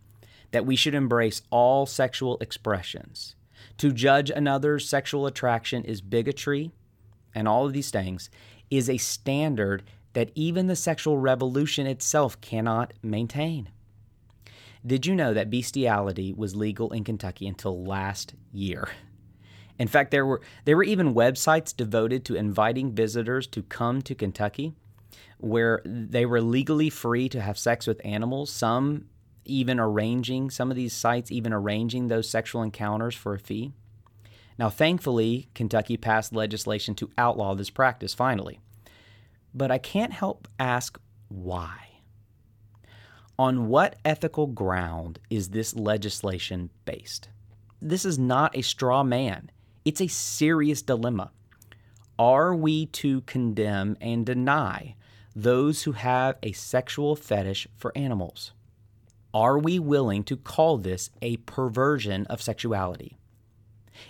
that 0.52 0.66
we 0.66 0.76
should 0.76 0.94
embrace 0.94 1.42
all 1.50 1.86
sexual 1.86 2.38
expressions. 2.40 3.34
To 3.78 3.92
judge 3.92 4.30
another's 4.30 4.88
sexual 4.88 5.26
attraction 5.26 5.84
is 5.84 6.00
bigotry, 6.00 6.70
and 7.34 7.46
all 7.46 7.66
of 7.66 7.72
these 7.72 7.90
things 7.90 8.30
is 8.70 8.88
a 8.88 8.98
standard 8.98 9.82
that 10.12 10.32
even 10.34 10.66
the 10.66 10.76
sexual 10.76 11.18
revolution 11.18 11.86
itself 11.86 12.40
cannot 12.40 12.92
maintain. 13.02 13.68
Did 14.84 15.06
you 15.06 15.14
know 15.14 15.34
that 15.34 15.50
bestiality 15.50 16.32
was 16.32 16.56
legal 16.56 16.92
in 16.92 17.04
Kentucky 17.04 17.46
until 17.46 17.84
last 17.84 18.34
year? 18.52 18.88
In 19.78 19.88
fact, 19.88 20.10
there 20.10 20.26
were 20.26 20.40
there 20.64 20.76
were 20.76 20.84
even 20.84 21.14
websites 21.14 21.74
devoted 21.74 22.24
to 22.26 22.34
inviting 22.34 22.92
visitors 22.92 23.46
to 23.48 23.62
come 23.62 24.02
to 24.02 24.14
Kentucky 24.14 24.74
where 25.38 25.80
they 25.84 26.26
were 26.26 26.40
legally 26.40 26.90
free 26.90 27.28
to 27.30 27.40
have 27.40 27.58
sex 27.58 27.86
with 27.86 28.00
animals, 28.04 28.50
some 28.50 29.06
even 29.44 29.80
arranging, 29.80 30.50
some 30.50 30.70
of 30.70 30.76
these 30.76 30.92
sites 30.92 31.30
even 31.30 31.52
arranging 31.52 32.08
those 32.08 32.28
sexual 32.28 32.62
encounters 32.62 33.14
for 33.14 33.34
a 33.34 33.38
fee. 33.38 33.72
Now, 34.58 34.68
thankfully, 34.68 35.48
Kentucky 35.54 35.96
passed 35.96 36.34
legislation 36.34 36.94
to 36.96 37.10
outlaw 37.16 37.54
this 37.54 37.70
practice 37.70 38.12
finally. 38.12 38.60
But 39.54 39.70
I 39.70 39.78
can't 39.78 40.12
help 40.12 40.46
ask 40.58 41.00
why. 41.28 41.88
On 43.38 43.68
what 43.68 43.96
ethical 44.04 44.46
ground 44.46 45.18
is 45.30 45.48
this 45.48 45.74
legislation 45.74 46.70
based? 46.84 47.30
This 47.80 48.04
is 48.04 48.18
not 48.18 48.54
a 48.54 48.62
straw 48.62 49.02
man, 49.02 49.50
it's 49.84 50.02
a 50.02 50.08
serious 50.08 50.82
dilemma. 50.82 51.30
Are 52.18 52.54
we 52.54 52.84
to 52.86 53.22
condemn 53.22 53.96
and 53.98 54.26
deny 54.26 54.94
those 55.34 55.84
who 55.84 55.92
have 55.92 56.36
a 56.42 56.52
sexual 56.52 57.16
fetish 57.16 57.66
for 57.78 57.96
animals? 57.96 58.52
Are 59.32 59.58
we 59.58 59.78
willing 59.78 60.24
to 60.24 60.36
call 60.36 60.78
this 60.78 61.10
a 61.22 61.36
perversion 61.38 62.26
of 62.26 62.42
sexuality? 62.42 63.16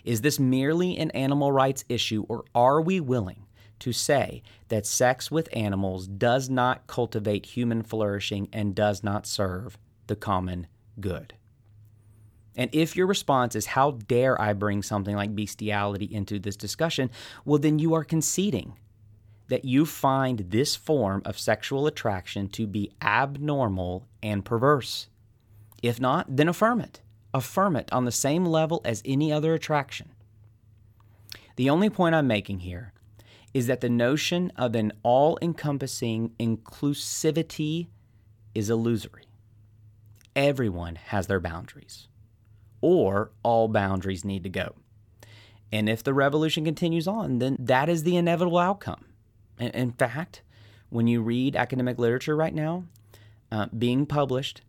Is 0.04 0.22
this 0.22 0.38
merely 0.38 0.96
an 0.96 1.10
animal 1.10 1.52
rights 1.52 1.84
issue, 1.88 2.24
or 2.28 2.44
are 2.54 2.80
we 2.80 3.00
willing 3.00 3.46
to 3.80 3.92
say 3.92 4.42
that 4.68 4.86
sex 4.86 5.30
with 5.30 5.48
animals 5.52 6.06
does 6.06 6.48
not 6.48 6.86
cultivate 6.86 7.46
human 7.46 7.82
flourishing 7.82 8.48
and 8.52 8.74
does 8.74 9.02
not 9.02 9.26
serve 9.26 9.78
the 10.06 10.16
common 10.16 10.66
good? 11.00 11.34
And 12.56 12.70
if 12.72 12.96
your 12.96 13.06
response 13.06 13.54
is, 13.54 13.66
How 13.66 13.92
dare 13.92 14.40
I 14.40 14.52
bring 14.54 14.82
something 14.82 15.14
like 15.14 15.36
bestiality 15.36 16.06
into 16.06 16.38
this 16.38 16.56
discussion? 16.56 17.10
Well, 17.44 17.58
then 17.58 17.78
you 17.78 17.94
are 17.94 18.04
conceding 18.04 18.74
that 19.48 19.64
you 19.64 19.84
find 19.84 20.38
this 20.50 20.76
form 20.76 21.22
of 21.24 21.38
sexual 21.38 21.86
attraction 21.86 22.48
to 22.48 22.66
be 22.66 22.92
abnormal 23.02 24.06
and 24.22 24.44
perverse. 24.44 25.08
If 25.82 26.00
not, 26.00 26.36
then 26.36 26.48
affirm 26.48 26.80
it. 26.80 27.00
Affirm 27.32 27.76
it 27.76 27.92
on 27.92 28.04
the 28.04 28.12
same 28.12 28.44
level 28.44 28.80
as 28.84 29.02
any 29.04 29.32
other 29.32 29.54
attraction. 29.54 30.10
The 31.56 31.70
only 31.70 31.90
point 31.90 32.14
I'm 32.14 32.26
making 32.26 32.60
here 32.60 32.92
is 33.52 33.66
that 33.66 33.80
the 33.80 33.90
notion 33.90 34.52
of 34.56 34.74
an 34.74 34.92
all 35.02 35.38
encompassing 35.42 36.32
inclusivity 36.38 37.88
is 38.54 38.70
illusory. 38.70 39.24
Everyone 40.36 40.96
has 40.96 41.26
their 41.26 41.40
boundaries, 41.40 42.08
or 42.80 43.32
all 43.42 43.68
boundaries 43.68 44.24
need 44.24 44.44
to 44.44 44.48
go. 44.48 44.74
And 45.72 45.88
if 45.88 46.02
the 46.02 46.14
revolution 46.14 46.64
continues 46.64 47.06
on, 47.06 47.38
then 47.38 47.56
that 47.58 47.88
is 47.88 48.02
the 48.02 48.16
inevitable 48.16 48.58
outcome. 48.58 49.04
In 49.58 49.92
fact, 49.92 50.42
when 50.88 51.06
you 51.06 51.20
read 51.20 51.54
academic 51.54 51.98
literature 51.98 52.36
right 52.36 52.54
now, 52.54 52.84
uh, 53.52 53.66
being 53.76 54.06
published 54.06 54.62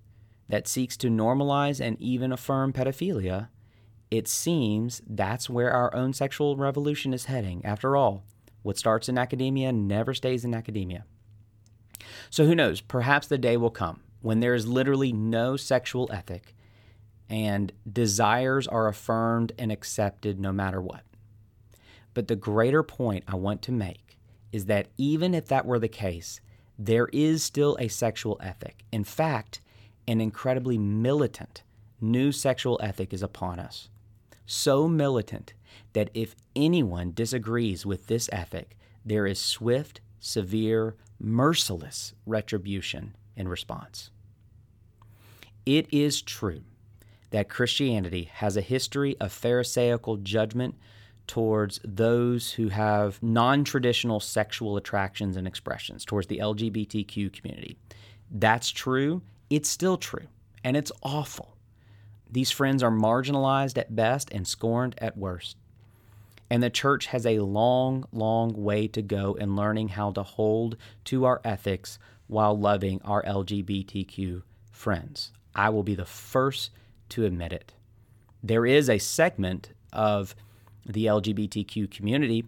that 0.51 0.67
seeks 0.67 0.97
to 0.97 1.07
normalize 1.07 1.79
and 1.79 1.99
even 2.01 2.33
affirm 2.33 2.73
pedophilia, 2.73 3.47
it 4.11 4.27
seems 4.27 5.01
that's 5.07 5.49
where 5.49 5.71
our 5.71 5.95
own 5.95 6.11
sexual 6.11 6.57
revolution 6.57 7.13
is 7.13 7.25
heading. 7.25 7.63
After 7.63 7.95
all, 7.95 8.25
what 8.61 8.77
starts 8.77 9.07
in 9.07 9.17
academia 9.17 9.71
never 9.71 10.13
stays 10.13 10.43
in 10.43 10.53
academia. 10.53 11.05
So 12.29 12.45
who 12.45 12.53
knows? 12.53 12.81
Perhaps 12.81 13.27
the 13.27 13.37
day 13.37 13.55
will 13.55 13.69
come 13.69 14.01
when 14.19 14.41
there 14.41 14.53
is 14.53 14.67
literally 14.67 15.13
no 15.13 15.55
sexual 15.55 16.09
ethic 16.11 16.53
and 17.29 17.71
desires 17.89 18.67
are 18.67 18.89
affirmed 18.89 19.53
and 19.57 19.71
accepted 19.71 20.37
no 20.37 20.51
matter 20.51 20.81
what. 20.81 21.05
But 22.13 22.27
the 22.27 22.35
greater 22.35 22.83
point 22.83 23.23
I 23.25 23.35
want 23.35 23.61
to 23.63 23.71
make 23.71 24.19
is 24.51 24.65
that 24.65 24.89
even 24.97 25.33
if 25.33 25.47
that 25.47 25.65
were 25.65 25.79
the 25.79 25.87
case, 25.87 26.41
there 26.77 27.07
is 27.13 27.41
still 27.41 27.77
a 27.79 27.87
sexual 27.87 28.37
ethic. 28.43 28.83
In 28.91 29.05
fact, 29.05 29.60
an 30.07 30.21
incredibly 30.21 30.77
militant 30.77 31.63
new 31.99 32.31
sexual 32.31 32.79
ethic 32.81 33.13
is 33.13 33.21
upon 33.21 33.59
us. 33.59 33.89
So 34.45 34.87
militant 34.87 35.53
that 35.93 36.09
if 36.13 36.35
anyone 36.55 37.13
disagrees 37.13 37.85
with 37.85 38.07
this 38.07 38.29
ethic, 38.31 38.77
there 39.05 39.25
is 39.25 39.39
swift, 39.39 40.01
severe, 40.19 40.95
merciless 41.19 42.13
retribution 42.25 43.15
in 43.35 43.47
response. 43.47 44.09
It 45.65 45.87
is 45.93 46.21
true 46.21 46.61
that 47.29 47.49
Christianity 47.49 48.29
has 48.33 48.57
a 48.57 48.61
history 48.61 49.15
of 49.19 49.31
Pharisaical 49.31 50.17
judgment 50.17 50.75
towards 51.27 51.79
those 51.83 52.51
who 52.53 52.67
have 52.69 53.21
non 53.23 53.63
traditional 53.63 54.19
sexual 54.19 54.75
attractions 54.75 55.37
and 55.37 55.47
expressions, 55.47 56.03
towards 56.03 56.27
the 56.27 56.39
LGBTQ 56.39 57.31
community. 57.31 57.77
That's 58.29 58.69
true. 58.69 59.21
It's 59.51 59.69
still 59.69 59.97
true. 59.97 60.27
And 60.63 60.77
it's 60.77 60.93
awful. 61.03 61.57
These 62.31 62.51
friends 62.51 62.81
are 62.81 62.89
marginalized 62.89 63.77
at 63.77 63.93
best 63.93 64.31
and 64.31 64.47
scorned 64.47 64.95
at 64.99 65.17
worst. 65.17 65.57
And 66.49 66.63
the 66.63 66.69
church 66.69 67.07
has 67.07 67.25
a 67.25 67.39
long, 67.39 68.05
long 68.13 68.53
way 68.53 68.87
to 68.87 69.01
go 69.01 69.33
in 69.33 69.55
learning 69.55 69.89
how 69.89 70.11
to 70.11 70.23
hold 70.23 70.77
to 71.05 71.25
our 71.25 71.41
ethics 71.43 71.99
while 72.27 72.57
loving 72.57 73.01
our 73.03 73.23
LGBTQ 73.23 74.43
friends. 74.71 75.31
I 75.53 75.69
will 75.69 75.83
be 75.83 75.95
the 75.95 76.05
first 76.05 76.71
to 77.09 77.25
admit 77.25 77.51
it. 77.51 77.73
There 78.41 78.65
is 78.65 78.89
a 78.89 78.99
segment 78.99 79.71
of 79.91 80.33
the 80.85 81.07
LGBTQ 81.07 81.91
community, 81.91 82.45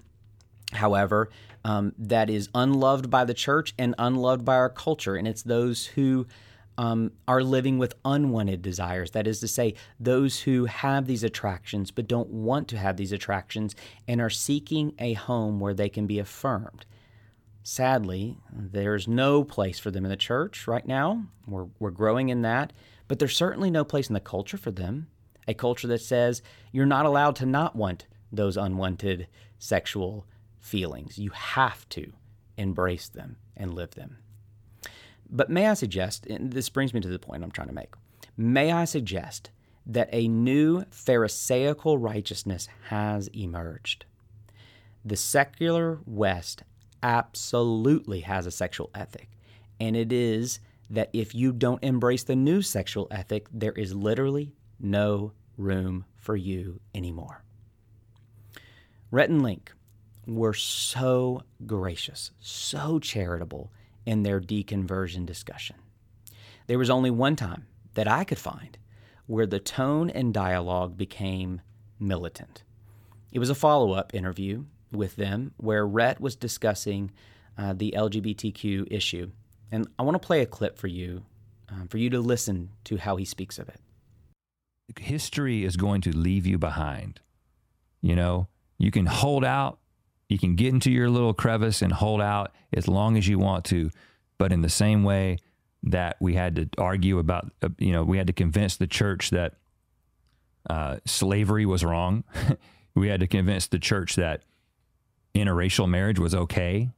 however, 0.71 1.29
um, 1.65 1.93
that 1.97 2.29
is 2.29 2.47
unloved 2.55 3.09
by 3.09 3.25
the 3.25 3.33
church 3.33 3.73
and 3.77 3.93
unloved 3.97 4.45
by 4.45 4.55
our 4.55 4.69
culture, 4.69 5.15
and 5.15 5.27
it's 5.27 5.43
those 5.43 5.85
who 5.87 6.25
um, 6.77 7.11
are 7.27 7.43
living 7.43 7.77
with 7.77 7.95
unwanted 8.03 8.61
desires. 8.61 9.11
That 9.11 9.27
is 9.27 9.39
to 9.41 9.47
say, 9.47 9.75
those 9.99 10.41
who 10.41 10.65
have 10.65 11.05
these 11.05 11.23
attractions 11.23 11.91
but 11.91 12.07
don't 12.07 12.29
want 12.29 12.67
to 12.69 12.77
have 12.77 12.97
these 12.97 13.11
attractions 13.11 13.75
and 14.07 14.21
are 14.21 14.29
seeking 14.29 14.93
a 14.99 15.13
home 15.13 15.59
where 15.59 15.73
they 15.73 15.89
can 15.89 16.07
be 16.07 16.19
affirmed. 16.19 16.85
Sadly, 17.63 18.37
there's 18.51 19.07
no 19.07 19.43
place 19.43 19.79
for 19.79 19.89
them 19.89 20.03
in 20.03 20.09
the 20.09 20.17
church 20.17 20.67
right 20.67 20.85
now. 20.85 21.23
We're, 21.47 21.67
we're 21.79 21.91
growing 21.91 22.29
in 22.29 22.41
that. 22.41 22.73
But 23.07 23.19
there's 23.19 23.35
certainly 23.35 23.69
no 23.69 23.83
place 23.83 24.09
in 24.09 24.13
the 24.13 24.19
culture 24.19 24.57
for 24.57 24.71
them, 24.71 25.07
a 25.47 25.53
culture 25.53 25.87
that 25.87 26.01
says 26.01 26.41
you're 26.71 26.85
not 26.85 27.05
allowed 27.05 27.35
to 27.37 27.45
not 27.45 27.75
want 27.75 28.07
those 28.31 28.57
unwanted 28.57 29.27
sexual 29.59 30.25
feelings. 30.59 31.17
You 31.17 31.29
have 31.31 31.87
to 31.89 32.13
embrace 32.57 33.07
them 33.07 33.37
and 33.55 33.73
live 33.73 33.91
them. 33.91 34.17
But 35.29 35.49
may 35.49 35.67
I 35.67 35.73
suggest, 35.73 36.25
and 36.27 36.53
this 36.53 36.69
brings 36.69 36.93
me 36.93 36.99
to 37.01 37.07
the 37.07 37.19
point 37.19 37.43
I'm 37.43 37.51
trying 37.51 37.69
to 37.69 37.73
make, 37.73 37.93
may 38.37 38.71
I 38.71 38.85
suggest 38.85 39.49
that 39.85 40.09
a 40.11 40.27
new 40.27 40.85
Pharisaical 40.91 41.97
righteousness 41.97 42.67
has 42.89 43.27
emerged. 43.29 44.05
The 45.03 45.17
secular 45.17 45.99
West 46.05 46.63
absolutely 47.01 48.21
has 48.21 48.45
a 48.45 48.51
sexual 48.51 48.89
ethic, 48.95 49.29
and 49.79 49.95
it 49.95 50.13
is 50.13 50.59
that 50.89 51.09
if 51.11 51.33
you 51.33 51.51
don't 51.51 51.83
embrace 51.83 52.23
the 52.23 52.35
new 52.35 52.61
sexual 52.61 53.07
ethic, 53.11 53.47
there 53.51 53.73
is 53.73 53.93
literally 53.93 54.53
no 54.79 55.33
room 55.57 56.05
for 56.17 56.35
you 56.35 56.79
anymore. 56.95 57.43
Rhett 59.11 59.29
and 59.29 59.41
Link 59.41 59.73
were 60.25 60.53
so 60.53 61.43
gracious, 61.65 62.31
so 62.39 62.99
charitable 62.99 63.71
in 64.05 64.23
their 64.23 64.39
deconversion 64.39 65.25
discussion. 65.25 65.75
There 66.67 66.79
was 66.79 66.89
only 66.89 67.11
one 67.11 67.35
time 67.35 67.67
that 67.93 68.07
I 68.07 68.23
could 68.23 68.37
find 68.37 68.77
where 69.25 69.45
the 69.45 69.59
tone 69.59 70.09
and 70.09 70.33
dialogue 70.33 70.97
became 70.97 71.61
militant. 71.99 72.63
It 73.31 73.39
was 73.39 73.49
a 73.49 73.55
follow 73.55 73.93
up 73.93 74.13
interview 74.13 74.65
with 74.91 75.15
them 75.15 75.53
where 75.57 75.87
Rhett 75.87 76.19
was 76.19 76.35
discussing 76.35 77.11
uh, 77.57 77.73
the 77.73 77.93
LGBTQ 77.95 78.87
issue 78.91 79.31
and 79.73 79.87
I 79.97 80.03
want 80.03 80.13
to 80.13 80.25
play 80.25 80.41
a 80.41 80.45
clip 80.45 80.77
for 80.77 80.85
you, 80.85 81.25
um, 81.67 81.87
for 81.87 81.97
you 81.97 82.11
to 82.11 82.19
listen 82.19 82.69
to 82.83 82.97
how 82.97 83.15
he 83.15 83.25
speaks 83.25 83.57
of 83.57 83.67
it. 83.69 83.79
History 84.99 85.63
is 85.63 85.77
going 85.77 86.01
to 86.01 86.15
leave 86.15 86.45
you 86.45 86.59
behind. 86.59 87.21
You 87.99 88.15
know, 88.15 88.49
you 88.77 88.91
can 88.91 89.07
hold 89.07 89.43
out, 89.43 89.79
you 90.33 90.39
can 90.39 90.55
get 90.55 90.73
into 90.73 90.89
your 90.89 91.11
little 91.11 91.35
crevice 91.35 91.83
and 91.83 91.93
hold 91.93 92.19
out 92.19 92.55
as 92.73 92.87
long 92.87 93.17
as 93.17 93.27
you 93.27 93.37
want 93.37 93.65
to. 93.65 93.91
But 94.39 94.51
in 94.51 94.63
the 94.63 94.69
same 94.69 95.03
way 95.03 95.37
that 95.83 96.17
we 96.19 96.33
had 96.33 96.55
to 96.55 96.67
argue 96.79 97.19
about, 97.19 97.51
uh, 97.61 97.69
you 97.77 97.91
know, 97.91 98.03
we 98.03 98.17
had 98.17 98.25
to 98.25 98.33
convince 98.33 98.75
the 98.75 98.87
church 98.87 99.29
that 99.29 99.53
uh, 100.67 100.97
slavery 101.05 101.67
was 101.67 101.83
wrong, 101.83 102.23
we 102.95 103.09
had 103.09 103.19
to 103.19 103.27
convince 103.27 103.67
the 103.67 103.77
church 103.77 104.15
that 104.15 104.41
interracial 105.35 105.87
marriage 105.87 106.17
was 106.17 106.33
okay. 106.33 106.89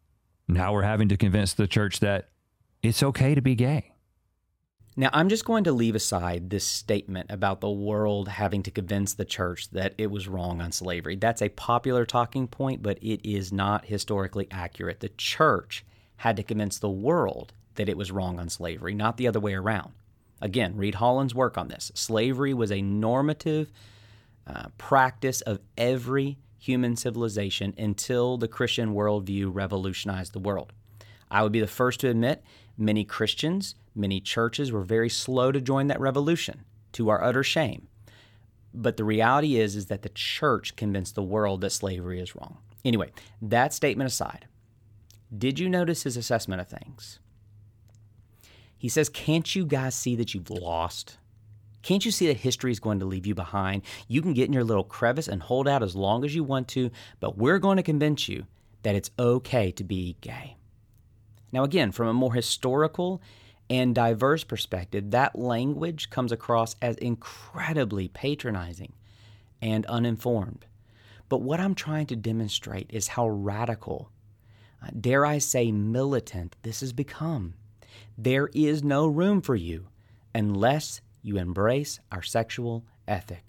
Now 0.48 0.72
we're 0.72 0.84
having 0.84 1.10
to 1.10 1.18
convince 1.18 1.52
the 1.52 1.68
church 1.68 2.00
that 2.00 2.30
it's 2.82 3.04
okay 3.04 3.36
to 3.36 3.42
be 3.42 3.56
gay. 3.56 3.92
Now, 4.98 5.10
I'm 5.12 5.28
just 5.28 5.44
going 5.44 5.66
to 5.66 5.74
leave 5.74 5.96
aside 5.96 6.50
this 6.50 6.66
statement 6.66 7.30
about 7.30 7.60
the 7.60 7.70
world 7.70 8.30
having 8.30 8.64
to 8.64 8.72
convince 8.72 9.14
the 9.14 9.26
church 9.26 9.70
that 9.72 9.94
it 9.98 10.10
was 10.10 10.30
wrong 10.30 10.62
on 10.62 10.72
slavery. 10.72 11.18
That's 11.18 11.42
a 11.42 11.50
popular 11.50 12.06
talking 12.06 12.48
point, 12.48 12.82
but 12.82 12.98
it 13.02 13.30
is 13.30 13.52
not 13.52 13.86
historically 13.86 14.48
accurate. 14.52 15.02
The 15.02 15.10
church 15.10 15.84
had 16.18 16.38
to 16.38 16.44
convince 16.44 16.80
the 16.80 16.90
world 16.90 17.52
that 17.76 17.90
it 17.90 17.98
was 17.98 18.10
wrong 18.12 18.40
on 18.40 18.48
slavery, 18.48 18.94
not 18.94 19.18
the 19.18 19.28
other 19.28 19.40
way 19.42 19.54
around. 19.54 19.92
Again, 20.42 20.78
read 20.78 20.96
Holland's 20.96 21.36
work 21.36 21.58
on 21.58 21.68
this. 21.68 21.92
Slavery 21.94 22.54
was 22.54 22.72
a 22.72 22.82
normative 22.82 23.72
uh, 24.48 24.68
practice 24.78 25.42
of 25.42 25.60
every 25.78 26.38
human 26.58 26.96
civilization 26.96 27.74
until 27.78 28.38
the 28.38 28.48
Christian 28.48 28.94
worldview 28.94 29.50
revolutionized 29.54 30.32
the 30.32 30.40
world. 30.40 30.72
I 31.30 31.44
would 31.44 31.52
be 31.52 31.60
the 31.60 31.68
first 31.68 32.00
to 32.00 32.10
admit 32.10 32.44
Many 32.78 33.06
Christians, 33.06 33.76
many 33.96 34.20
churches 34.20 34.72
were 34.72 34.84
very 34.84 35.10
slow 35.10 35.52
to 35.52 35.62
join 35.62 35.88
that 35.88 36.00
revolution, 36.00 36.66
to 36.94 37.10
our 37.10 37.24
utter 37.24 37.44
shame. 37.44 37.88
But 38.74 38.98
the 38.98 39.06
reality 39.06 39.58
is 39.58 39.76
is 39.76 39.86
that 39.86 40.02
the 40.02 40.10
church 40.10 40.76
convinced 40.76 41.16
the 41.16 41.24
world 41.24 41.62
that 41.62 41.72
slavery 41.72 42.20
is 42.20 42.36
wrong. 42.36 42.58
Anyway, 42.84 43.12
that 43.42 43.74
statement 43.74 44.10
aside, 44.10 44.48
did 45.36 45.60
you 45.60 45.70
notice 45.70 46.04
his 46.04 46.18
assessment 46.18 46.62
of 46.62 46.68
things? 46.68 47.20
He 48.78 48.90
says, 48.90 49.10
Can't 49.10 49.56
you 49.56 49.66
guys 49.66 49.96
see 49.96 50.16
that 50.18 50.34
you've 50.34 50.50
lost? 50.50 51.18
Can't 51.82 52.04
you 52.04 52.12
see 52.12 52.28
that 52.28 52.38
history 52.38 52.72
is 52.72 52.80
going 52.80 53.00
to 53.00 53.06
leave 53.06 53.26
you 53.26 53.36
behind? 53.36 53.84
You 54.08 54.22
can 54.22 54.34
get 54.34 54.48
in 54.48 54.54
your 54.54 54.64
little 54.64 54.84
crevice 54.84 55.28
and 55.28 55.42
hold 55.42 55.68
out 55.68 55.84
as 55.84 55.96
long 55.96 56.26
as 56.26 56.36
you 56.36 56.44
want 56.44 56.68
to, 56.70 56.90
but 57.20 57.38
we're 57.38 57.60
going 57.60 57.78
to 57.78 57.84
convince 57.84 58.28
you 58.28 58.46
that 58.84 58.96
it's 58.96 59.12
okay 59.18 59.72
to 59.72 59.84
be 59.84 60.18
gay. 60.22 60.58
Now, 61.56 61.64
again, 61.64 61.94
from 61.94 62.10
a 62.10 62.14
more 62.14 62.34
historical 62.34 63.22
and 63.70 63.96
diverse 63.96 64.44
perspective, 64.44 65.12
that 65.12 65.40
language 65.40 66.10
comes 66.10 66.34
across 66.34 66.76
as 66.82 66.98
incredibly 66.98 68.10
patronizing 68.10 68.92
and 69.62 69.86
uninformed. 69.86 70.66
But 71.30 71.44
what 71.44 71.62
I'm 71.62 71.74
trying 71.74 72.08
to 72.08 72.18
demonstrate 72.18 72.88
is 72.90 73.08
how 73.08 73.30
radical, 73.30 74.12
uh, 74.84 74.90
dare 75.00 75.26
I 75.26 75.38
say 75.38 75.72
militant, 75.72 76.58
this 76.64 76.82
has 76.82 76.92
become. 76.92 77.54
There 78.18 78.50
is 78.54 78.84
no 78.84 79.08
room 79.08 79.40
for 79.40 79.56
you 79.56 79.88
unless 80.34 81.00
you 81.22 81.38
embrace 81.38 82.02
our 82.12 82.22
sexual 82.22 82.84
ethic. 83.08 83.46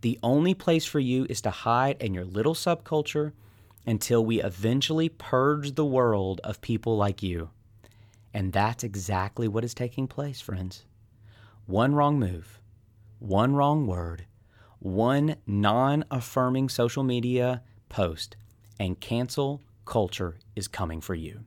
The 0.00 0.18
only 0.24 0.54
place 0.54 0.84
for 0.84 0.98
you 0.98 1.28
is 1.30 1.40
to 1.42 1.50
hide 1.50 2.02
in 2.02 2.12
your 2.12 2.24
little 2.24 2.54
subculture 2.54 3.34
until 3.90 4.24
we 4.24 4.40
eventually 4.40 5.08
purge 5.08 5.74
the 5.74 5.84
world 5.84 6.40
of 6.44 6.60
people 6.60 6.96
like 6.96 7.24
you. 7.24 7.50
And 8.32 8.52
that's 8.52 8.84
exactly 8.84 9.48
what 9.48 9.64
is 9.64 9.74
taking 9.74 10.06
place, 10.06 10.40
friends. 10.40 10.84
One 11.66 11.96
wrong 11.96 12.20
move, 12.20 12.60
one 13.18 13.52
wrong 13.56 13.88
word, 13.88 14.26
one 14.78 15.34
non 15.44 16.04
affirming 16.08 16.68
social 16.68 17.02
media 17.02 17.62
post, 17.88 18.36
and 18.78 19.00
cancel 19.00 19.60
culture 19.86 20.38
is 20.54 20.68
coming 20.68 21.00
for 21.00 21.16
you. 21.16 21.40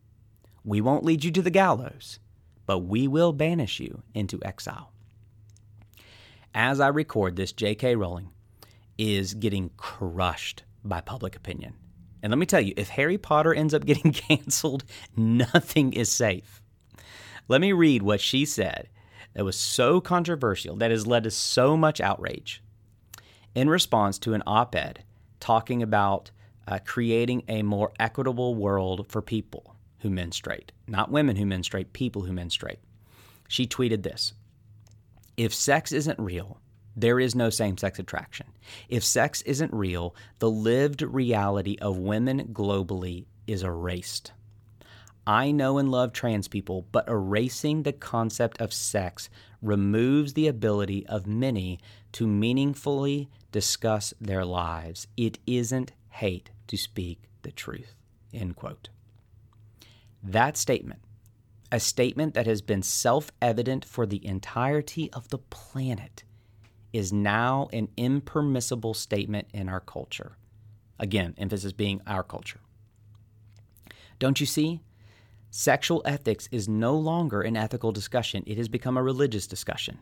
We 0.66 0.82
won't 0.82 1.06
lead 1.06 1.24
you 1.24 1.32
to 1.32 1.42
the 1.42 1.50
gallows, 1.50 2.20
but 2.66 2.80
we 2.80 3.08
will 3.08 3.32
banish 3.32 3.80
you 3.80 4.04
into 4.14 4.44
exile. 4.44 4.92
As 6.54 6.82
I 6.82 6.90
record 6.90 7.38
this, 7.38 7.54
J.K. 7.54 7.96
Rowling 7.96 8.32
is 8.98 9.34
getting 9.34 9.72
crushed 9.78 10.64
by 10.84 11.00
public 11.00 11.38
opinion. 11.38 11.76
And 12.24 12.32
let 12.32 12.40
me 12.40 12.46
tell 12.46 12.62
you, 12.62 12.74
if 12.78 12.88
Harry 12.88 13.18
Potter 13.18 13.54
ends 13.54 13.74
up 13.74 13.86
getting 13.86 14.12
canceled, 14.14 14.86
nothing 15.16 15.92
is 15.92 16.10
safe. 16.10 16.62
Let 17.50 17.60
me 17.60 17.74
read 17.74 18.02
what 18.02 18.22
she 18.22 18.46
said 18.46 18.88
that 19.34 19.44
was 19.44 19.60
so 19.60 20.00
controversial 20.00 20.78
that 20.78 20.90
has 20.90 21.06
led 21.06 21.26
to 21.26 21.32
so 21.32 21.76
much 21.76 22.00
outrage. 22.00 22.64
In 23.54 23.70
response 23.70 24.18
to 24.20 24.34
an 24.34 24.42
op 24.48 24.74
ed 24.74 25.04
talking 25.42 25.84
about 25.84 26.32
uh, 26.66 26.80
creating 26.86 27.44
a 27.50 27.62
more 27.62 27.92
equitable 28.00 28.56
world 28.56 29.06
for 29.10 29.22
people 29.22 29.76
who 30.00 30.10
menstruate, 30.10 30.72
not 30.88 31.12
women 31.12 31.36
who 31.36 31.46
menstruate, 31.46 31.92
people 31.92 32.22
who 32.22 32.32
menstruate, 32.32 32.80
she 33.50 33.68
tweeted 33.68 34.04
this 34.04 34.34
If 35.36 35.54
sex 35.54 35.92
isn't 35.92 36.20
real, 36.20 36.62
there 36.96 37.20
is 37.20 37.36
no 37.36 37.50
same 37.50 37.78
sex 37.78 38.00
attraction. 38.00 38.48
If 38.90 39.04
sex 39.04 39.42
isn't 39.44 39.74
real, 39.74 40.16
the 40.40 40.50
lived 40.50 41.02
reality 41.02 41.78
of 41.82 41.98
women 41.98 42.50
globally 42.54 43.26
is 43.48 43.64
erased. 43.64 44.32
I 45.26 45.52
know 45.52 45.78
and 45.78 45.90
love 45.90 46.12
trans 46.12 46.48
people, 46.48 46.86
but 46.92 47.08
erasing 47.08 47.84
the 47.84 47.94
concept 47.94 48.60
of 48.60 48.74
sex 48.74 49.30
removes 49.62 50.34
the 50.34 50.48
ability 50.48 51.08
of 51.08 51.26
many 51.26 51.80
to 52.14 52.28
meaningfully 52.28 53.30
discuss 53.52 54.14
their 54.20 54.44
lives. 54.44 55.08
It 55.16 55.40
isn't 55.48 55.94
hate 56.10 56.52
to 56.68 56.78
speak 56.78 57.30
the 57.44 57.52
truth. 57.52 57.96
End 58.34 58.56
quote. 58.56 58.90
That 60.22 60.58
statement, 60.58 61.02
a 61.72 61.80
statement 61.80 62.34
that 62.34 62.46
has 62.46 62.62
been 62.62 62.84
self 62.84 63.32
evident 63.42 63.86
for 63.86 64.06
the 64.06 64.26
entirety 64.26 65.12
of 65.14 65.30
the 65.30 65.38
planet, 65.38 66.24
is 66.94 67.12
now 67.12 67.68
an 67.74 67.90
impermissible 67.98 68.94
statement 68.94 69.48
in 69.54 69.68
our 69.68 69.80
culture. 69.80 70.38
Again, 71.00 71.34
emphasis 71.38 71.74
being 71.74 72.02
our 72.08 72.24
culture. 72.24 72.60
Don't 74.20 74.40
you 74.40 74.46
see? 74.46 74.82
Sexual 75.50 76.02
ethics 76.06 76.48
is 76.52 76.70
no 76.70 76.96
longer 76.96 77.42
an 77.42 77.58
ethical 77.58 77.92
discussion, 77.92 78.44
it 78.48 78.58
has 78.58 78.68
become 78.68 78.98
a 78.98 79.04
religious 79.04 79.48
discussion. 79.48 80.00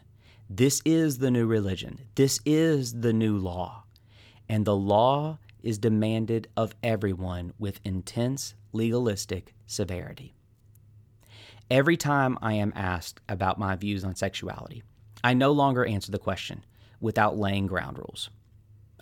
This 0.50 0.82
is 0.86 1.18
the 1.18 1.32
new 1.32 1.46
religion, 1.46 2.00
this 2.16 2.40
is 2.46 3.00
the 3.02 3.14
new 3.14 3.38
law. 3.38 3.84
And 4.48 4.66
the 4.66 4.76
law 4.76 5.40
is 5.64 5.78
demanded 5.78 6.48
of 6.58 6.76
everyone 6.84 7.54
with 7.58 7.80
intense 7.86 8.56
legalistic 8.74 9.54
severity. 9.66 10.36
Every 11.70 11.96
time 11.96 12.38
I 12.42 12.54
am 12.54 12.74
asked 12.76 13.22
about 13.30 13.60
my 13.60 13.76
views 13.76 14.04
on 14.04 14.16
sexuality, 14.16 14.84
I 15.24 15.34
no 15.34 15.52
longer 15.52 15.86
answer 15.86 16.12
the 16.12 16.20
question 16.20 16.66
without 17.02 17.38
laying 17.38 17.68
ground 17.68 17.98
rules. 17.98 18.30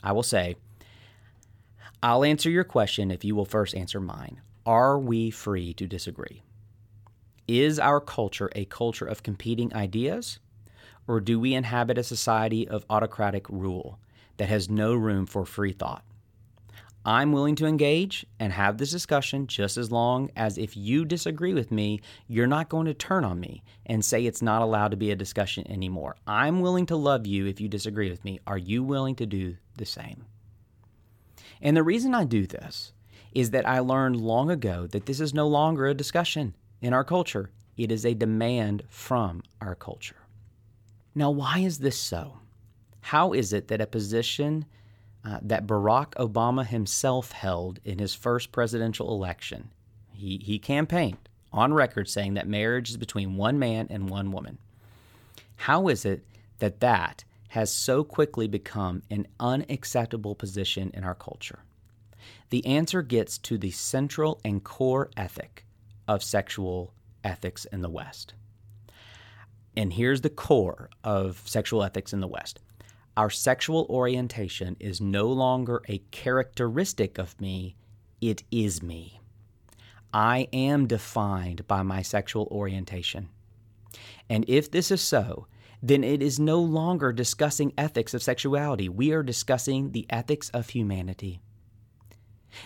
I 0.02 0.14
will 0.14 0.24
say, 0.24 0.56
I'll 2.02 2.24
answer 2.24 2.50
your 2.50 2.64
question 2.64 3.12
if 3.12 3.26
you 3.26 3.36
will 3.36 3.46
first 3.46 3.76
answer 3.76 4.00
mine. 4.00 4.42
Are 4.66 4.98
we 4.98 5.30
free 5.30 5.74
to 5.74 5.86
disagree? 5.86 6.42
Is 7.48 7.78
our 7.80 8.00
culture 8.00 8.50
a 8.56 8.66
culture 8.66 9.06
of 9.06 9.24
competing 9.24 9.74
ideas? 9.74 10.40
Or 11.08 11.20
do 11.20 11.40
we 11.40 11.56
inhabit 11.56 11.98
a 11.98 12.04
society 12.04 12.68
of 12.68 12.86
autocratic 12.90 13.50
rule 13.50 14.00
that 14.38 14.50
has 14.50 14.70
no 14.70 14.94
room 14.94 15.26
for 15.26 15.46
free 15.46 15.74
thought? 15.74 16.04
I'm 17.06 17.32
willing 17.32 17.56
to 17.56 17.66
engage 17.66 18.26
and 18.40 18.52
have 18.52 18.78
this 18.78 18.92
discussion 18.92 19.48
just 19.48 19.78
as 19.78 19.92
long 19.92 20.30
as 20.36 20.58
if 20.58 20.76
you 20.76 21.06
disagree 21.06 21.54
with 21.54 21.72
me, 21.72 22.02
you're 22.28 22.46
not 22.46 22.70
going 22.70 22.86
to 22.88 22.94
turn 22.94 23.24
on 23.24 23.40
me 23.40 23.64
and 23.86 24.04
say 24.04 24.26
it's 24.26 24.42
not 24.42 24.62
allowed 24.62 24.92
to 24.92 24.98
be 24.98 25.12
a 25.12 25.16
discussion 25.16 25.70
anymore. 25.72 26.18
I'm 26.28 26.60
willing 26.60 26.86
to 26.88 26.96
love 26.96 27.26
you 27.26 27.46
if 27.46 27.62
you 27.62 27.70
disagree 27.70 28.10
with 28.10 28.24
me. 28.26 28.40
Are 28.46 28.58
you 28.58 28.84
willing 28.84 29.16
to 29.16 29.26
do 29.26 29.56
the 29.78 29.86
same? 29.86 30.26
And 31.62 31.76
the 31.76 31.84
reason 31.84 32.14
I 32.14 32.26
do 32.26 32.46
this 32.46 32.94
is 33.34 33.52
that 33.52 33.68
I 33.68 33.80
learned 33.80 34.18
long 34.18 34.50
ago 34.50 34.88
that 34.88 35.06
this 35.06 35.20
is 35.20 35.34
no 35.34 35.48
longer 35.48 35.88
a 35.88 35.94
discussion 35.94 36.56
in 36.82 36.94
our 36.94 37.04
culture, 37.04 37.52
it 37.78 37.92
is 37.92 38.06
a 38.06 38.14
demand 38.14 38.84
from 38.90 39.44
our 39.62 39.76
culture. 39.76 40.16
Now, 41.16 41.32
why 41.32 41.60
is 41.60 41.80
this 41.80 41.98
so? 41.98 42.40
How 43.02 43.34
is 43.34 43.54
it 43.54 43.68
that 43.70 43.82
a 43.82 43.88
position 43.88 44.66
uh, 45.26 45.40
that 45.42 45.68
Barack 45.68 46.12
Obama 46.14 46.66
himself 46.66 47.32
held 47.32 47.80
in 47.84 48.00
his 48.00 48.14
first 48.14 48.52
presidential 48.52 49.12
election, 49.12 49.70
he, 50.12 50.38
he 50.38 50.60
campaigned 50.60 51.30
on 51.52 51.74
record 51.74 52.08
saying 52.08 52.36
that 52.36 52.48
marriage 52.48 52.90
is 52.90 52.98
between 52.98 53.36
one 53.36 53.60
man 53.60 53.88
and 53.90 54.10
one 54.10 54.32
woman. 54.32 54.58
How 55.56 55.88
is 55.88 56.06
it 56.06 56.26
that 56.60 56.80
that 56.80 57.24
has 57.50 57.72
so 57.74 58.04
quickly 58.04 58.48
become 58.48 59.02
an 59.10 59.28
unacceptable 59.40 60.36
position 60.36 60.92
in 60.94 61.04
our 61.04 61.16
culture? 61.16 61.60
The 62.50 62.66
answer 62.66 63.02
gets 63.02 63.38
to 63.40 63.58
the 63.58 63.72
central 63.72 64.40
and 64.44 64.64
core 64.64 65.10
ethic 65.18 65.66
of 66.08 66.24
sexual 66.24 66.94
ethics 67.24 67.66
in 67.66 67.82
the 67.82 67.90
West. 67.90 68.34
And 69.76 69.94
here's 69.94 70.22
the 70.22 70.30
core 70.30 70.90
of 71.04 71.42
sexual 71.46 71.84
ethics 71.84 72.14
in 72.14 72.20
the 72.20 72.28
West 72.28 72.60
our 73.18 73.30
sexual 73.30 73.86
orientation 73.90 74.78
is 74.80 75.02
no 75.02 75.28
longer 75.28 75.82
a 75.88 76.00
characteristic 76.12 77.18
of 77.18 77.40
me, 77.40 77.76
it 78.22 78.44
is 78.52 78.82
me. 78.82 79.20
I 80.14 80.48
am 80.54 80.88
defined 80.88 81.68
by 81.68 81.84
my 81.84 82.02
sexual 82.02 82.48
orientation. 82.52 83.30
And 84.30 84.46
if 84.48 84.72
this 84.72 84.92
is 84.92 85.02
so, 85.02 85.48
then 85.82 86.04
it 86.04 86.22
is 86.22 86.40
no 86.40 86.60
longer 86.60 87.14
discussing 87.14 87.74
ethics 87.78 88.14
of 88.14 88.24
sexuality. 88.24 88.90
We 88.90 89.12
are 89.12 89.24
discussing 89.24 89.92
the 89.92 90.06
ethics 90.10 90.50
of 90.50 90.70
humanity. 90.70 91.40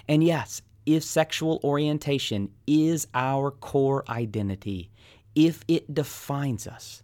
And 0.08 0.24
yes, 0.24 0.62
if 0.86 1.04
sexual 1.04 1.60
orientation 1.64 2.50
is 2.66 3.08
our 3.14 3.52
core 3.52 4.04
identity, 4.10 4.90
if 5.36 5.64
it 5.68 5.94
defines 5.94 6.68
us, 6.68 7.03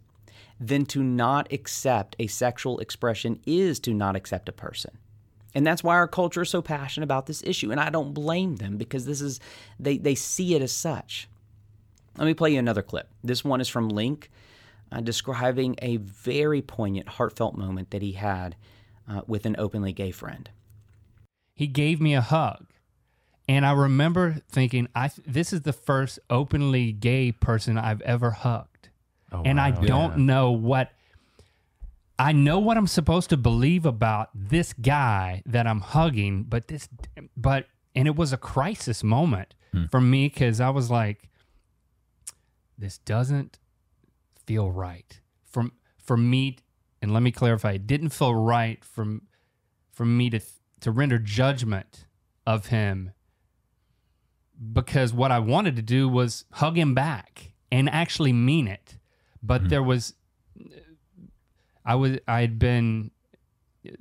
then 0.59 0.85
to 0.87 1.01
not 1.01 1.51
accept 1.51 2.15
a 2.19 2.27
sexual 2.27 2.79
expression 2.79 3.39
is 3.45 3.79
to 3.81 3.93
not 3.93 4.15
accept 4.15 4.49
a 4.49 4.53
person. 4.53 4.97
And 5.55 5.65
that's 5.65 5.83
why 5.83 5.95
our 5.95 6.07
culture 6.07 6.43
is 6.43 6.49
so 6.49 6.61
passionate 6.61 7.05
about 7.05 7.25
this 7.25 7.43
issue. 7.43 7.71
And 7.71 7.79
I 7.79 7.89
don't 7.89 8.13
blame 8.13 8.57
them 8.57 8.77
because 8.77 9.05
this 9.05 9.21
is 9.21 9.39
they, 9.79 9.97
they 9.97 10.15
see 10.15 10.55
it 10.55 10.61
as 10.61 10.71
such. 10.71 11.27
Let 12.17 12.25
me 12.25 12.33
play 12.33 12.53
you 12.53 12.59
another 12.59 12.81
clip. 12.81 13.09
This 13.23 13.43
one 13.43 13.61
is 13.61 13.67
from 13.67 13.89
Link, 13.89 14.29
uh, 14.91 14.99
describing 15.01 15.75
a 15.81 15.97
very 15.97 16.61
poignant, 16.61 17.07
heartfelt 17.07 17.55
moment 17.57 17.91
that 17.91 18.01
he 18.01 18.11
had 18.13 18.55
uh, 19.09 19.21
with 19.25 19.45
an 19.45 19.55
openly 19.57 19.93
gay 19.93 20.11
friend. 20.11 20.49
He 21.55 21.67
gave 21.67 21.99
me 21.99 22.13
a 22.13 22.21
hug 22.21 22.67
and 23.49 23.65
I 23.65 23.71
remember 23.71 24.43
thinking, 24.47 24.87
I 24.93 25.09
this 25.25 25.51
is 25.51 25.61
the 25.61 25.73
first 25.73 26.19
openly 26.29 26.91
gay 26.91 27.31
person 27.31 27.79
I've 27.79 28.01
ever 28.01 28.29
hugged, 28.29 28.68
oh, 29.31 29.43
and 29.45 29.57
wow. 29.57 29.65
I 29.65 29.71
don't 29.71 30.19
yeah. 30.19 30.25
know 30.25 30.51
what. 30.51 30.91
I 32.17 32.33
know 32.33 32.59
what 32.59 32.75
I'm 32.75 32.87
supposed 32.87 33.29
to 33.29 33.37
believe 33.37 33.85
about 33.85 34.29
this 34.35 34.73
guy 34.73 35.41
that 35.45 35.65
I'm 35.65 35.79
hugging, 35.79 36.43
but 36.43 36.67
this, 36.67 36.89
but 37.37 37.67
and 37.95 38.09
it 38.09 38.15
was 38.17 38.33
a 38.33 38.37
crisis 38.37 39.05
moment 39.05 39.55
hmm. 39.71 39.85
for 39.85 40.01
me 40.01 40.27
because 40.27 40.59
I 40.59 40.69
was 40.69 40.91
like, 40.91 41.29
this 42.77 42.97
doesn't 42.97 43.57
feel 44.45 44.69
right 44.69 45.21
from 45.45 45.71
for 45.97 46.17
me. 46.17 46.57
And 47.01 47.13
let 47.13 47.23
me 47.23 47.31
clarify, 47.31 47.73
it 47.73 47.87
didn't 47.87 48.09
feel 48.09 48.35
right 48.35 48.83
from 48.83 49.23
for 49.93 50.05
me 50.05 50.29
to 50.29 50.41
to 50.81 50.91
render 50.91 51.19
judgment 51.19 52.05
of 52.45 52.67
him 52.67 53.11
because 54.73 55.13
what 55.13 55.31
I 55.31 55.39
wanted 55.39 55.75
to 55.77 55.81
do 55.81 56.09
was 56.09 56.45
hug 56.53 56.77
him 56.77 56.93
back 56.93 57.53
and 57.71 57.89
actually 57.89 58.33
mean 58.33 58.67
it. 58.67 58.97
But 59.41 59.61
mm-hmm. 59.61 59.69
there 59.69 59.83
was, 59.83 60.13
I 61.85 61.95
was, 61.95 62.17
I 62.27 62.41
had 62.41 62.59
been, 62.59 63.11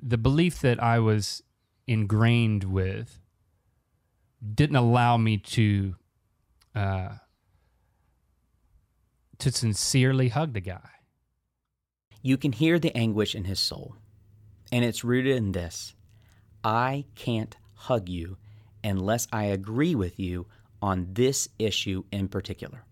the 0.02 0.18
belief 0.18 0.60
that 0.60 0.82
I 0.82 0.98
was 0.98 1.42
ingrained 1.86 2.64
with 2.64 3.20
didn't 4.54 4.76
allow 4.76 5.16
me 5.16 5.38
to, 5.38 5.94
uh, 6.74 7.10
to 9.38 9.52
sincerely 9.52 10.28
hug 10.28 10.52
the 10.52 10.60
guy. 10.60 10.90
You 12.22 12.36
can 12.36 12.52
hear 12.52 12.78
the 12.78 12.94
anguish 12.96 13.34
in 13.34 13.44
his 13.44 13.60
soul, 13.60 13.94
and 14.72 14.84
it's 14.84 15.04
rooted 15.04 15.36
in 15.36 15.52
this 15.52 15.94
I 16.64 17.04
can't 17.14 17.56
hug 17.74 18.08
you 18.08 18.36
unless 18.82 19.28
I 19.32 19.44
agree 19.44 19.94
with 19.94 20.18
you 20.18 20.46
on 20.82 21.08
this 21.12 21.48
issue 21.58 22.04
in 22.10 22.28
particular. 22.28 22.84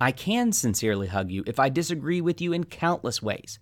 I 0.00 0.12
can 0.12 0.52
sincerely 0.52 1.06
hug 1.06 1.30
you 1.30 1.42
if 1.46 1.58
I 1.58 1.68
disagree 1.68 2.20
with 2.20 2.40
you 2.40 2.52
in 2.52 2.64
countless 2.64 3.22
ways, 3.22 3.58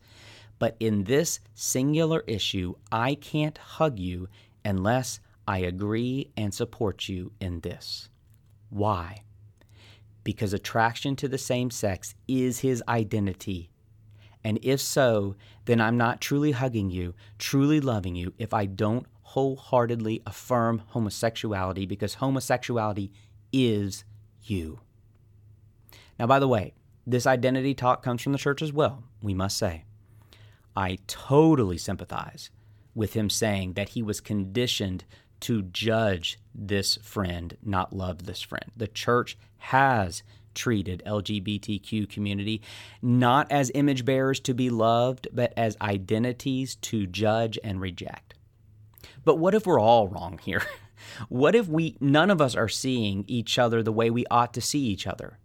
but 0.59 0.77
in 0.81 1.05
this 1.05 1.41
singular 1.55 2.25
issue, 2.27 2.75
I 2.91 3.15
can't 3.15 3.57
hug 3.59 3.99
you 3.99 4.29
unless 4.65 5.21
I 5.47 5.59
agree 5.59 6.31
and 6.37 6.55
support 6.55 7.09
you 7.09 7.33
in 7.41 7.61
this. 7.61 8.09
Why? 8.71 9.23
Because 10.25 10.53
attraction 10.53 11.17
to 11.17 11.29
the 11.29 11.39
same 11.39 11.71
sex 11.71 12.15
is 12.27 12.61
his 12.61 12.83
identity, 12.89 13.71
And 14.45 14.59
if 14.63 14.81
so, 14.81 15.37
then 15.65 15.81
I'm 15.81 15.97
not 15.97 16.21
truly 16.21 16.53
hugging 16.53 16.91
you, 16.91 17.15
truly 17.39 17.81
loving 17.81 18.15
you, 18.15 18.35
if 18.39 18.53
I 18.53 18.67
don't 18.67 19.07
wholeheartedly 19.23 20.23
affirm 20.27 20.83
homosexuality 20.89 21.87
because 21.87 22.15
homosexuality 22.15 23.11
is 23.53 24.05
you. 24.43 24.81
Now, 26.19 26.27
by 26.27 26.39
the 26.39 26.49
way, 26.49 26.75
this 27.07 27.27
identity 27.27 27.75
talk 27.75 28.03
comes 28.03 28.23
from 28.23 28.33
the 28.33 28.39
church 28.39 28.63
as 28.63 28.73
well, 28.73 29.05
we 29.23 29.35
must 29.35 29.59
say. 29.59 29.85
I 30.77 30.99
totally 31.07 31.79
sympathize 31.79 32.51
with 32.95 33.15
him 33.15 33.29
saying 33.29 33.75
that 33.75 33.91
he 33.91 34.03
was 34.03 34.21
conditioned 34.21 35.05
to 35.41 35.63
judge 35.63 36.39
this 36.55 36.97
friend, 36.97 37.57
not 37.63 37.93
love 37.93 38.25
this 38.25 38.41
friend. 38.41 38.71
The 38.77 38.89
church 38.89 39.37
has 39.59 40.23
treated 40.55 41.03
LGBTQ 41.05 42.09
community 42.09 42.63
not 43.03 43.51
as 43.51 43.73
image 43.75 44.05
bearers 44.05 44.41
to 44.41 44.55
be 44.55 44.71
loved, 44.71 45.29
but 45.33 45.53
as 45.57 45.77
identities 45.83 46.77
to 46.77 47.07
judge 47.07 47.59
and 47.63 47.81
reject. 47.81 48.35
But 49.25 49.39
what 49.39 49.55
if 49.55 49.67
we're 49.67 49.81
all 49.81 50.09
wrong 50.09 50.39
here? 50.43 50.63
What 51.29 51.55
if 51.55 51.69
we 51.69 51.99
none 52.01 52.31
of 52.31 52.41
us 52.41 52.55
are 52.55 52.69
seeing 52.69 53.25
each 53.27 53.59
other 53.59 53.83
the 53.83 53.93
way 53.93 54.09
we 54.11 54.25
ought 54.31 54.55
to 54.55 54.63
see 54.63 54.81
each 54.81 55.07
other? 55.07 55.39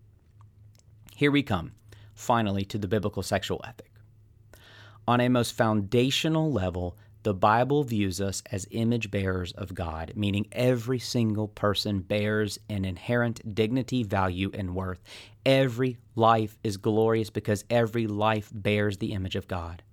Here 1.19 1.31
we 1.31 1.43
come, 1.43 1.73
finally, 2.15 2.63
to 2.63 2.77
the 2.77 2.87
biblical 2.87 3.23
sexual 3.23 3.59
ethic. 3.67 3.91
On 5.05 5.19
a 5.19 5.27
most 5.27 5.51
foundational 5.51 6.49
level, 6.49 6.97
the 7.23 7.33
Bible 7.33 7.83
views 7.83 8.21
us 8.21 8.41
as 8.53 8.65
image 8.71 9.11
bearers 9.11 9.51
of 9.51 9.75
God, 9.75 10.13
meaning 10.15 10.47
every 10.53 10.97
single 10.97 11.49
person 11.49 11.99
bears 11.99 12.57
an 12.69 12.85
inherent 12.85 13.53
dignity, 13.53 14.01
value, 14.01 14.49
and 14.53 14.73
worth. 14.73 15.03
Every 15.45 15.97
life 16.15 16.57
is 16.63 16.77
glorious 16.77 17.29
because 17.29 17.65
every 17.69 18.07
life 18.07 18.49
bears 18.53 18.99
the 18.99 19.11
image 19.11 19.35
of 19.35 19.49
God. 19.49 19.83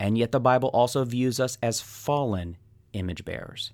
And 0.00 0.16
yet, 0.16 0.32
the 0.32 0.40
Bible 0.40 0.70
also 0.70 1.04
views 1.04 1.40
us 1.40 1.58
as 1.62 1.82
fallen 1.82 2.56
image 2.94 3.26
bearers, 3.26 3.72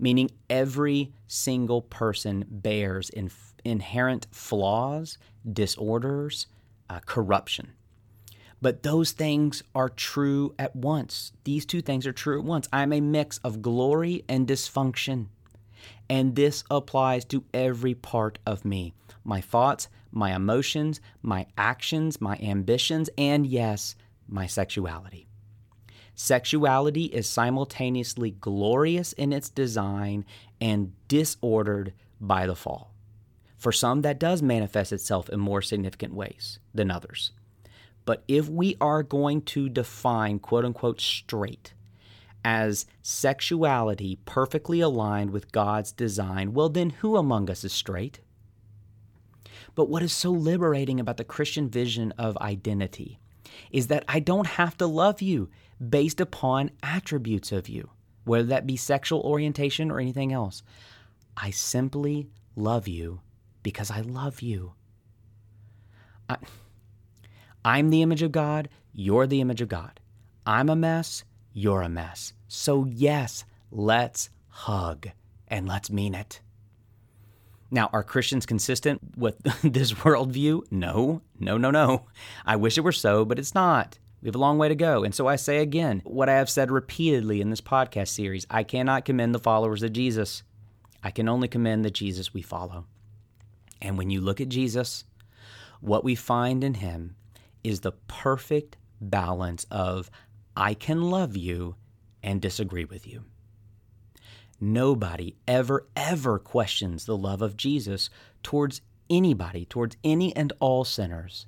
meaning 0.00 0.32
every 0.50 1.12
single 1.28 1.80
person 1.80 2.44
bears 2.48 3.08
in, 3.08 3.30
inherent 3.64 4.26
flaws, 4.32 5.16
disorders, 5.50 6.46
uh, 6.88 7.00
corruption. 7.06 7.72
But 8.60 8.84
those 8.84 9.10
things 9.10 9.62
are 9.74 9.88
true 9.88 10.54
at 10.58 10.76
once. 10.76 11.32
These 11.42 11.66
two 11.66 11.82
things 11.82 12.06
are 12.06 12.12
true 12.12 12.38
at 12.38 12.44
once. 12.44 12.68
I'm 12.72 12.92
a 12.92 13.00
mix 13.00 13.38
of 13.38 13.60
glory 13.60 14.24
and 14.28 14.46
dysfunction. 14.46 15.26
And 16.08 16.36
this 16.36 16.62
applies 16.70 17.24
to 17.26 17.44
every 17.52 17.94
part 17.94 18.38
of 18.46 18.64
me 18.64 18.94
my 19.24 19.40
thoughts, 19.40 19.88
my 20.10 20.34
emotions, 20.34 21.00
my 21.22 21.46
actions, 21.56 22.20
my 22.20 22.36
ambitions, 22.42 23.08
and 23.16 23.46
yes, 23.46 23.96
my 24.28 24.46
sexuality. 24.46 25.26
Sexuality 26.14 27.04
is 27.06 27.28
simultaneously 27.28 28.32
glorious 28.32 29.12
in 29.14 29.32
its 29.32 29.48
design 29.48 30.24
and 30.60 30.92
disordered 31.08 31.92
by 32.20 32.46
the 32.46 32.54
fall. 32.54 32.91
For 33.62 33.70
some, 33.70 34.02
that 34.02 34.18
does 34.18 34.42
manifest 34.42 34.92
itself 34.92 35.28
in 35.28 35.38
more 35.38 35.62
significant 35.62 36.14
ways 36.14 36.58
than 36.74 36.90
others. 36.90 37.30
But 38.04 38.24
if 38.26 38.48
we 38.48 38.76
are 38.80 39.04
going 39.04 39.42
to 39.42 39.68
define 39.68 40.40
quote 40.40 40.64
unquote 40.64 41.00
straight 41.00 41.72
as 42.44 42.86
sexuality 43.02 44.18
perfectly 44.24 44.80
aligned 44.80 45.30
with 45.30 45.52
God's 45.52 45.92
design, 45.92 46.54
well, 46.54 46.70
then 46.70 46.90
who 46.90 47.16
among 47.16 47.48
us 47.48 47.62
is 47.62 47.72
straight? 47.72 48.18
But 49.76 49.88
what 49.88 50.02
is 50.02 50.12
so 50.12 50.32
liberating 50.32 50.98
about 50.98 51.16
the 51.16 51.22
Christian 51.22 51.70
vision 51.70 52.10
of 52.18 52.36
identity 52.38 53.20
is 53.70 53.86
that 53.86 54.04
I 54.08 54.18
don't 54.18 54.48
have 54.48 54.76
to 54.78 54.86
love 54.88 55.22
you 55.22 55.50
based 55.88 56.20
upon 56.20 56.72
attributes 56.82 57.52
of 57.52 57.68
you, 57.68 57.90
whether 58.24 58.48
that 58.48 58.66
be 58.66 58.76
sexual 58.76 59.20
orientation 59.20 59.88
or 59.88 60.00
anything 60.00 60.32
else. 60.32 60.64
I 61.36 61.50
simply 61.50 62.26
love 62.56 62.88
you 62.88 63.20
because 63.62 63.90
I 63.90 64.00
love 64.00 64.40
you. 64.40 64.74
I, 66.28 66.36
I'm 67.64 67.90
the 67.90 68.02
image 68.02 68.22
of 68.22 68.32
God, 68.32 68.68
you're 68.92 69.26
the 69.26 69.40
image 69.40 69.60
of 69.60 69.68
God. 69.68 70.00
I'm 70.44 70.68
a 70.68 70.76
mess, 70.76 71.24
you're 71.52 71.82
a 71.82 71.88
mess. 71.88 72.32
So, 72.48 72.86
yes, 72.86 73.44
let's 73.70 74.30
hug 74.48 75.08
and 75.48 75.68
let's 75.68 75.90
mean 75.90 76.14
it. 76.14 76.40
Now, 77.70 77.88
are 77.92 78.02
Christians 78.02 78.44
consistent 78.44 79.00
with 79.16 79.38
this 79.62 79.92
worldview? 79.92 80.70
No, 80.70 81.22
no, 81.38 81.56
no, 81.56 81.70
no. 81.70 82.06
I 82.44 82.56
wish 82.56 82.76
it 82.76 82.82
were 82.82 82.92
so, 82.92 83.24
but 83.24 83.38
it's 83.38 83.54
not. 83.54 83.98
We 84.20 84.28
have 84.28 84.34
a 84.34 84.38
long 84.38 84.58
way 84.58 84.68
to 84.68 84.74
go. 84.74 85.02
And 85.02 85.14
so 85.14 85.26
I 85.26 85.36
say 85.36 85.58
again 85.58 86.00
what 86.04 86.28
I 86.28 86.34
have 86.34 86.50
said 86.50 86.70
repeatedly 86.70 87.40
in 87.40 87.50
this 87.50 87.60
podcast 87.60 88.08
series 88.08 88.46
I 88.50 88.62
cannot 88.62 89.04
commend 89.04 89.34
the 89.34 89.40
followers 89.40 89.82
of 89.82 89.92
Jesus. 89.92 90.42
I 91.02 91.10
can 91.10 91.28
only 91.28 91.48
commend 91.48 91.84
the 91.84 91.90
Jesus 91.90 92.32
we 92.32 92.42
follow. 92.42 92.86
And 93.82 93.98
when 93.98 94.08
you 94.10 94.20
look 94.20 94.40
at 94.40 94.48
Jesus, 94.48 95.04
what 95.80 96.04
we 96.04 96.14
find 96.14 96.62
in 96.62 96.74
him 96.74 97.16
is 97.64 97.80
the 97.80 97.92
perfect 97.92 98.76
balance 99.00 99.66
of 99.70 100.10
I 100.56 100.74
can 100.74 101.02
love 101.02 101.36
you 101.36 101.74
and 102.22 102.40
disagree 102.40 102.84
with 102.84 103.06
you. 103.06 103.24
Nobody 104.60 105.34
ever, 105.48 105.88
ever 105.96 106.38
questions 106.38 107.04
the 107.04 107.16
love 107.16 107.42
of 107.42 107.56
Jesus 107.56 108.08
towards 108.44 108.80
anybody, 109.10 109.64
towards 109.64 109.96
any 110.04 110.34
and 110.36 110.52
all 110.60 110.84
sinners. 110.84 111.46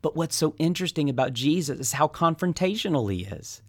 But 0.00 0.14
what's 0.14 0.36
so 0.36 0.54
interesting 0.58 1.10
about 1.10 1.32
Jesus 1.32 1.80
is 1.80 1.92
how 1.94 2.06
confrontational 2.06 3.12
he 3.12 3.24
is. 3.24 3.62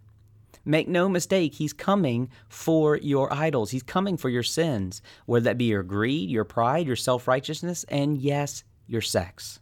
Make 0.65 0.87
no 0.87 1.07
mistake, 1.07 1.53
he's 1.53 1.73
coming 1.73 2.29
for 2.49 2.97
your 2.97 3.31
idols. 3.31 3.69
He's 3.69 3.83
coming 3.83 4.17
for 4.17 4.29
your 4.29 4.43
sins, 4.43 5.01
whether 5.27 5.43
that 5.45 5.59
be 5.59 5.65
your 5.65 5.83
greed, 5.83 6.29
your 6.29 6.43
pride, 6.43 6.87
your 6.87 6.95
self 6.95 7.27
righteousness, 7.27 7.85
and 7.87 8.17
yes, 8.17 8.63
your 8.87 9.01
sex. 9.01 9.59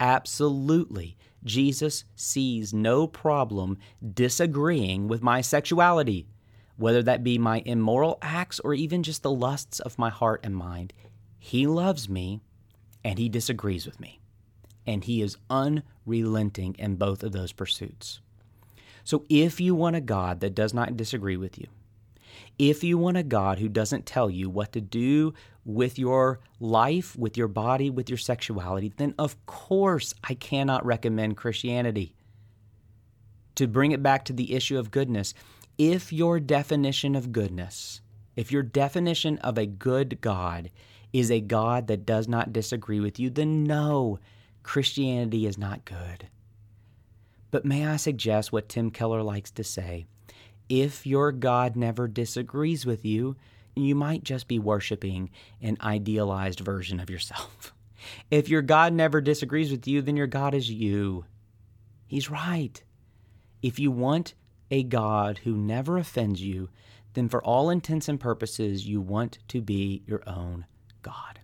Absolutely. 0.00 1.16
Jesus 1.44 2.04
sees 2.16 2.74
no 2.74 3.06
problem 3.06 3.78
disagreeing 4.14 5.06
with 5.06 5.22
my 5.22 5.40
sexuality, 5.40 6.26
whether 6.76 7.02
that 7.04 7.22
be 7.22 7.38
my 7.38 7.62
immoral 7.64 8.18
acts 8.20 8.58
or 8.60 8.74
even 8.74 9.04
just 9.04 9.22
the 9.22 9.30
lusts 9.30 9.78
of 9.78 9.98
my 9.98 10.10
heart 10.10 10.40
and 10.42 10.56
mind. 10.56 10.92
He 11.38 11.66
loves 11.66 12.08
me 12.08 12.40
and 13.04 13.18
he 13.18 13.28
disagrees 13.28 13.86
with 13.86 14.00
me. 14.00 14.20
And 14.86 15.04
he 15.04 15.22
is 15.22 15.36
unrelenting 15.48 16.74
in 16.78 16.96
both 16.96 17.22
of 17.22 17.32
those 17.32 17.52
pursuits. 17.52 18.20
So 19.04 19.24
if 19.28 19.60
you 19.60 19.74
want 19.74 19.96
a 19.96 20.00
God 20.00 20.40
that 20.40 20.54
does 20.54 20.72
not 20.72 20.96
disagree 20.96 21.36
with 21.36 21.58
you, 21.58 21.66
if 22.58 22.84
you 22.84 22.98
want 22.98 23.16
a 23.16 23.22
God 23.22 23.58
who 23.58 23.68
doesn't 23.68 24.06
tell 24.06 24.30
you 24.30 24.48
what 24.48 24.72
to 24.72 24.80
do 24.80 25.34
with 25.64 25.98
your 25.98 26.40
life, 26.60 27.16
with 27.16 27.36
your 27.36 27.48
body, 27.48 27.90
with 27.90 28.08
your 28.08 28.18
sexuality, 28.18 28.92
then 28.96 29.14
of 29.18 29.44
course 29.46 30.14
I 30.24 30.34
cannot 30.34 30.84
recommend 30.84 31.36
Christianity. 31.36 32.14
To 33.56 33.66
bring 33.66 33.92
it 33.92 34.02
back 34.02 34.24
to 34.26 34.32
the 34.32 34.54
issue 34.54 34.78
of 34.78 34.90
goodness, 34.90 35.34
if 35.78 36.12
your 36.12 36.40
definition 36.40 37.14
of 37.14 37.32
goodness, 37.32 38.00
if 38.36 38.50
your 38.50 38.62
definition 38.62 39.38
of 39.38 39.58
a 39.58 39.66
good 39.66 40.20
God 40.20 40.70
is 41.12 41.30
a 41.30 41.40
God 41.40 41.86
that 41.88 42.06
does 42.06 42.28
not 42.28 42.52
disagree 42.52 43.00
with 43.00 43.18
you, 43.18 43.28
then 43.28 43.64
no, 43.64 44.18
Christianity 44.62 45.46
is 45.46 45.58
not 45.58 45.84
good. 45.84 46.28
But 47.52 47.64
may 47.66 47.86
I 47.86 47.96
suggest 47.96 48.50
what 48.50 48.68
Tim 48.68 48.90
Keller 48.90 49.22
likes 49.22 49.52
to 49.52 49.62
say? 49.62 50.06
If 50.68 51.06
your 51.06 51.30
God 51.30 51.76
never 51.76 52.08
disagrees 52.08 52.84
with 52.84 53.04
you, 53.04 53.36
you 53.76 53.94
might 53.94 54.24
just 54.24 54.48
be 54.48 54.58
worshiping 54.58 55.30
an 55.60 55.76
idealized 55.80 56.60
version 56.60 56.98
of 56.98 57.08
yourself. 57.08 57.72
If 58.32 58.48
your 58.48 58.62
God 58.62 58.92
never 58.92 59.20
disagrees 59.20 59.70
with 59.70 59.86
you, 59.86 60.02
then 60.02 60.16
your 60.16 60.26
God 60.26 60.54
is 60.54 60.68
you. 60.68 61.24
He's 62.08 62.28
right. 62.28 62.82
If 63.62 63.78
you 63.78 63.92
want 63.92 64.34
a 64.72 64.82
God 64.82 65.38
who 65.44 65.56
never 65.56 65.98
offends 65.98 66.42
you, 66.42 66.68
then 67.14 67.28
for 67.28 67.40
all 67.44 67.70
intents 67.70 68.08
and 68.08 68.18
purposes, 68.18 68.88
you 68.88 69.00
want 69.00 69.38
to 69.46 69.60
be 69.60 70.02
your 70.04 70.20
own 70.26 70.66
God. 71.02 71.38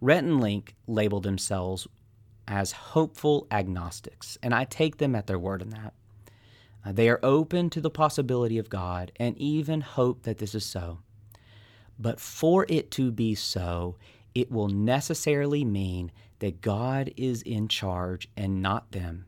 Rhett 0.00 0.24
and 0.24 0.40
Link 0.40 0.74
labeled 0.88 1.22
themselves 1.22 1.86
as 2.48 2.72
hopeful 2.72 3.46
agnostics, 3.50 4.38
and 4.42 4.54
I 4.54 4.64
take 4.64 4.96
them 4.96 5.14
at 5.14 5.26
their 5.26 5.38
word 5.38 5.62
in 5.62 5.70
that. 5.70 5.92
Uh, 6.84 6.92
they 6.92 7.08
are 7.08 7.20
open 7.22 7.68
to 7.70 7.80
the 7.80 7.90
possibility 7.90 8.58
of 8.58 8.70
God 8.70 9.12
and 9.16 9.36
even 9.36 9.82
hope 9.82 10.22
that 10.22 10.38
this 10.38 10.54
is 10.54 10.64
so. 10.64 11.00
But 11.98 12.18
for 12.18 12.64
it 12.68 12.90
to 12.92 13.12
be 13.12 13.34
so, 13.34 13.96
it 14.34 14.50
will 14.50 14.68
necessarily 14.68 15.64
mean 15.64 16.10
that 16.38 16.60
God 16.60 17.12
is 17.16 17.42
in 17.42 17.68
charge 17.68 18.28
and 18.36 18.62
not 18.62 18.92
them, 18.92 19.26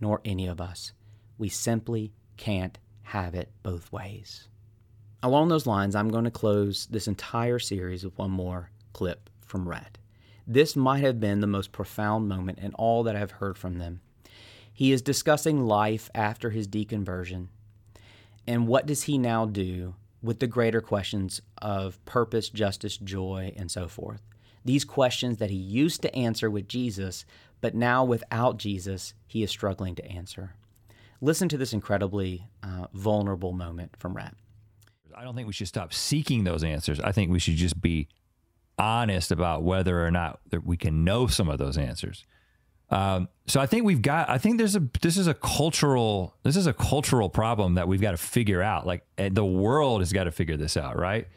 nor 0.00 0.20
any 0.24 0.46
of 0.46 0.60
us. 0.60 0.92
We 1.38 1.48
simply 1.48 2.12
can't 2.36 2.78
have 3.02 3.34
it 3.34 3.50
both 3.62 3.90
ways. 3.90 4.48
Along 5.22 5.48
those 5.48 5.66
lines, 5.66 5.94
I'm 5.94 6.10
going 6.10 6.24
to 6.24 6.30
close 6.30 6.86
this 6.86 7.08
entire 7.08 7.58
series 7.58 8.04
with 8.04 8.16
one 8.16 8.30
more 8.30 8.70
clip 8.92 9.28
from 9.44 9.68
Rhett. 9.68 9.98
This 10.52 10.74
might 10.74 11.04
have 11.04 11.20
been 11.20 11.38
the 11.38 11.46
most 11.46 11.70
profound 11.70 12.28
moment 12.28 12.58
in 12.58 12.74
all 12.74 13.04
that 13.04 13.14
I've 13.14 13.30
heard 13.30 13.56
from 13.56 13.78
them. 13.78 14.00
He 14.72 14.90
is 14.90 15.00
discussing 15.00 15.64
life 15.64 16.10
after 16.12 16.50
his 16.50 16.66
deconversion. 16.66 17.46
And 18.48 18.66
what 18.66 18.84
does 18.84 19.04
he 19.04 19.16
now 19.16 19.46
do 19.46 19.94
with 20.20 20.40
the 20.40 20.48
greater 20.48 20.80
questions 20.80 21.40
of 21.62 22.04
purpose, 22.04 22.48
justice, 22.48 22.96
joy, 22.96 23.54
and 23.56 23.70
so 23.70 23.86
forth? 23.86 24.22
These 24.64 24.84
questions 24.84 25.36
that 25.36 25.50
he 25.50 25.56
used 25.56 26.02
to 26.02 26.12
answer 26.16 26.50
with 26.50 26.66
Jesus, 26.66 27.24
but 27.60 27.76
now 27.76 28.02
without 28.02 28.56
Jesus, 28.56 29.14
he 29.28 29.44
is 29.44 29.50
struggling 29.50 29.94
to 29.94 30.10
answer. 30.10 30.56
Listen 31.20 31.48
to 31.48 31.58
this 31.58 31.72
incredibly 31.72 32.48
uh, 32.64 32.88
vulnerable 32.92 33.52
moment 33.52 33.94
from 34.00 34.14
Rhett. 34.16 34.34
I 35.14 35.22
don't 35.22 35.36
think 35.36 35.46
we 35.46 35.52
should 35.52 35.68
stop 35.68 35.94
seeking 35.94 36.42
those 36.42 36.64
answers. 36.64 36.98
I 36.98 37.12
think 37.12 37.30
we 37.30 37.38
should 37.38 37.54
just 37.54 37.80
be 37.80 38.08
honest 38.80 39.30
about 39.30 39.62
whether 39.62 40.04
or 40.04 40.10
not 40.10 40.40
we 40.64 40.76
can 40.76 41.04
know 41.04 41.26
some 41.26 41.48
of 41.48 41.58
those 41.58 41.76
answers. 41.76 42.24
Um, 42.90 43.28
so 43.46 43.60
I 43.60 43.66
think 43.66 43.84
we've 43.84 44.02
got. 44.02 44.28
I 44.28 44.38
think 44.38 44.58
there's 44.58 44.74
a. 44.74 44.82
This 45.00 45.16
is 45.16 45.28
a 45.28 45.34
cultural. 45.34 46.34
This 46.42 46.56
is 46.56 46.66
a 46.66 46.72
cultural 46.72 47.28
problem 47.28 47.74
that 47.74 47.86
we've 47.86 48.00
got 48.00 48.12
to 48.12 48.16
figure 48.16 48.62
out. 48.62 48.86
Like 48.86 49.04
eh, 49.18 49.28
the 49.30 49.44
world 49.44 50.00
has 50.00 50.12
got 50.12 50.24
to 50.24 50.32
figure 50.32 50.56
this 50.56 50.76
out, 50.76 50.98
right? 50.98 51.28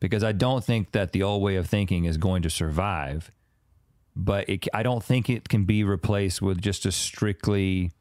Because 0.00 0.24
I 0.24 0.32
don't 0.32 0.64
think 0.64 0.92
that 0.92 1.12
the 1.12 1.22
old 1.22 1.42
way 1.42 1.56
of 1.56 1.66
thinking 1.68 2.06
is 2.06 2.16
going 2.16 2.42
to 2.42 2.50
survive. 2.50 3.30
But 4.16 4.48
it, 4.48 4.66
I 4.72 4.82
don't 4.82 5.04
think 5.04 5.28
it 5.28 5.48
can 5.48 5.64
be 5.64 5.84
replaced 5.84 6.40
with 6.40 6.60
just 6.60 6.86
a 6.86 6.92
strictly. 6.92 7.92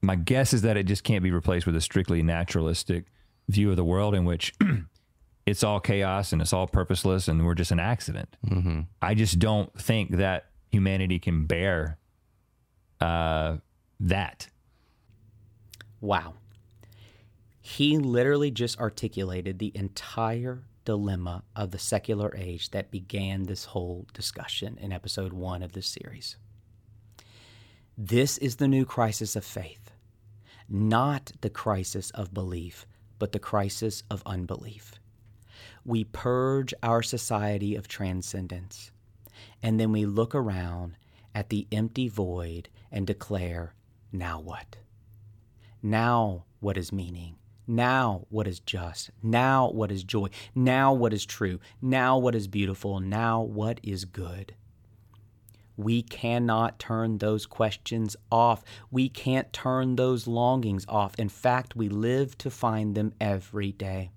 My 0.00 0.16
guess 0.16 0.52
is 0.52 0.62
that 0.62 0.76
it 0.76 0.86
just 0.86 1.04
can't 1.04 1.22
be 1.22 1.30
replaced 1.30 1.66
with 1.66 1.76
a 1.76 1.80
strictly 1.80 2.22
naturalistic 2.22 3.04
view 3.48 3.70
of 3.70 3.76
the 3.76 3.84
world 3.84 4.14
in 4.16 4.24
which 4.24 4.52
it's 5.46 5.64
all 5.64 5.80
chaos 5.80 6.32
and 6.32 6.40
it's 6.40 6.52
all 6.52 6.66
purposeless 6.66 7.28
and 7.28 7.44
we're 7.44 7.54
just 7.54 7.70
an 7.70 7.80
accident. 7.80 8.36
Mm-hmm. 8.46 8.80
I 9.00 9.14
just 9.14 9.38
don't 9.38 9.72
think 9.80 10.16
that 10.16 10.46
humanity 10.70 11.18
can 11.18 11.46
bear 11.46 11.98
uh, 13.00 13.56
that. 14.00 14.48
Wow. 16.00 16.34
He 17.60 17.98
literally 17.98 18.50
just 18.50 18.78
articulated 18.78 19.58
the 19.58 19.72
entire 19.74 20.64
dilemma 20.84 21.44
of 21.54 21.70
the 21.70 21.78
secular 21.78 22.34
age 22.36 22.70
that 22.70 22.90
began 22.90 23.44
this 23.44 23.66
whole 23.66 24.06
discussion 24.12 24.78
in 24.80 24.92
episode 24.92 25.32
one 25.32 25.62
of 25.62 25.72
this 25.72 25.86
series. 25.86 26.36
This 27.96 28.38
is 28.38 28.56
the 28.56 28.68
new 28.68 28.84
crisis 28.84 29.36
of 29.36 29.44
faith, 29.44 29.92
not 30.68 31.32
the 31.40 31.50
crisis 31.50 32.10
of 32.10 32.34
belief, 32.34 32.86
but 33.18 33.32
the 33.32 33.38
crisis 33.38 34.02
of 34.10 34.22
unbelief. 34.26 34.98
We 35.84 36.04
purge 36.04 36.72
our 36.82 37.02
society 37.02 37.74
of 37.74 37.88
transcendence, 37.88 38.92
and 39.62 39.80
then 39.80 39.90
we 39.92 40.06
look 40.06 40.34
around 40.34 40.96
at 41.34 41.48
the 41.48 41.66
empty 41.72 42.08
void 42.08 42.68
and 42.90 43.06
declare, 43.06 43.74
now 44.12 44.38
what? 44.40 44.76
Now 45.82 46.44
what 46.60 46.76
is 46.76 46.92
meaning? 46.92 47.36
Now 47.66 48.26
what 48.28 48.46
is 48.46 48.60
just? 48.60 49.10
Now 49.22 49.70
what 49.70 49.90
is 49.90 50.04
joy? 50.04 50.28
Now 50.54 50.92
what 50.92 51.12
is 51.12 51.24
true? 51.24 51.58
Now 51.80 52.18
what 52.18 52.34
is 52.34 52.46
beautiful? 52.46 53.00
Now 53.00 53.40
what 53.40 53.80
is 53.82 54.04
good? 54.04 54.54
We 55.76 56.02
cannot 56.02 56.78
turn 56.78 57.18
those 57.18 57.46
questions 57.46 58.14
off. 58.30 58.62
We 58.90 59.08
can't 59.08 59.52
turn 59.52 59.96
those 59.96 60.26
longings 60.26 60.84
off. 60.88 61.14
In 61.18 61.28
fact, 61.28 61.74
we 61.74 61.88
live 61.88 62.36
to 62.38 62.50
find 62.50 62.94
them 62.94 63.14
every 63.20 63.72
day. 63.72 64.10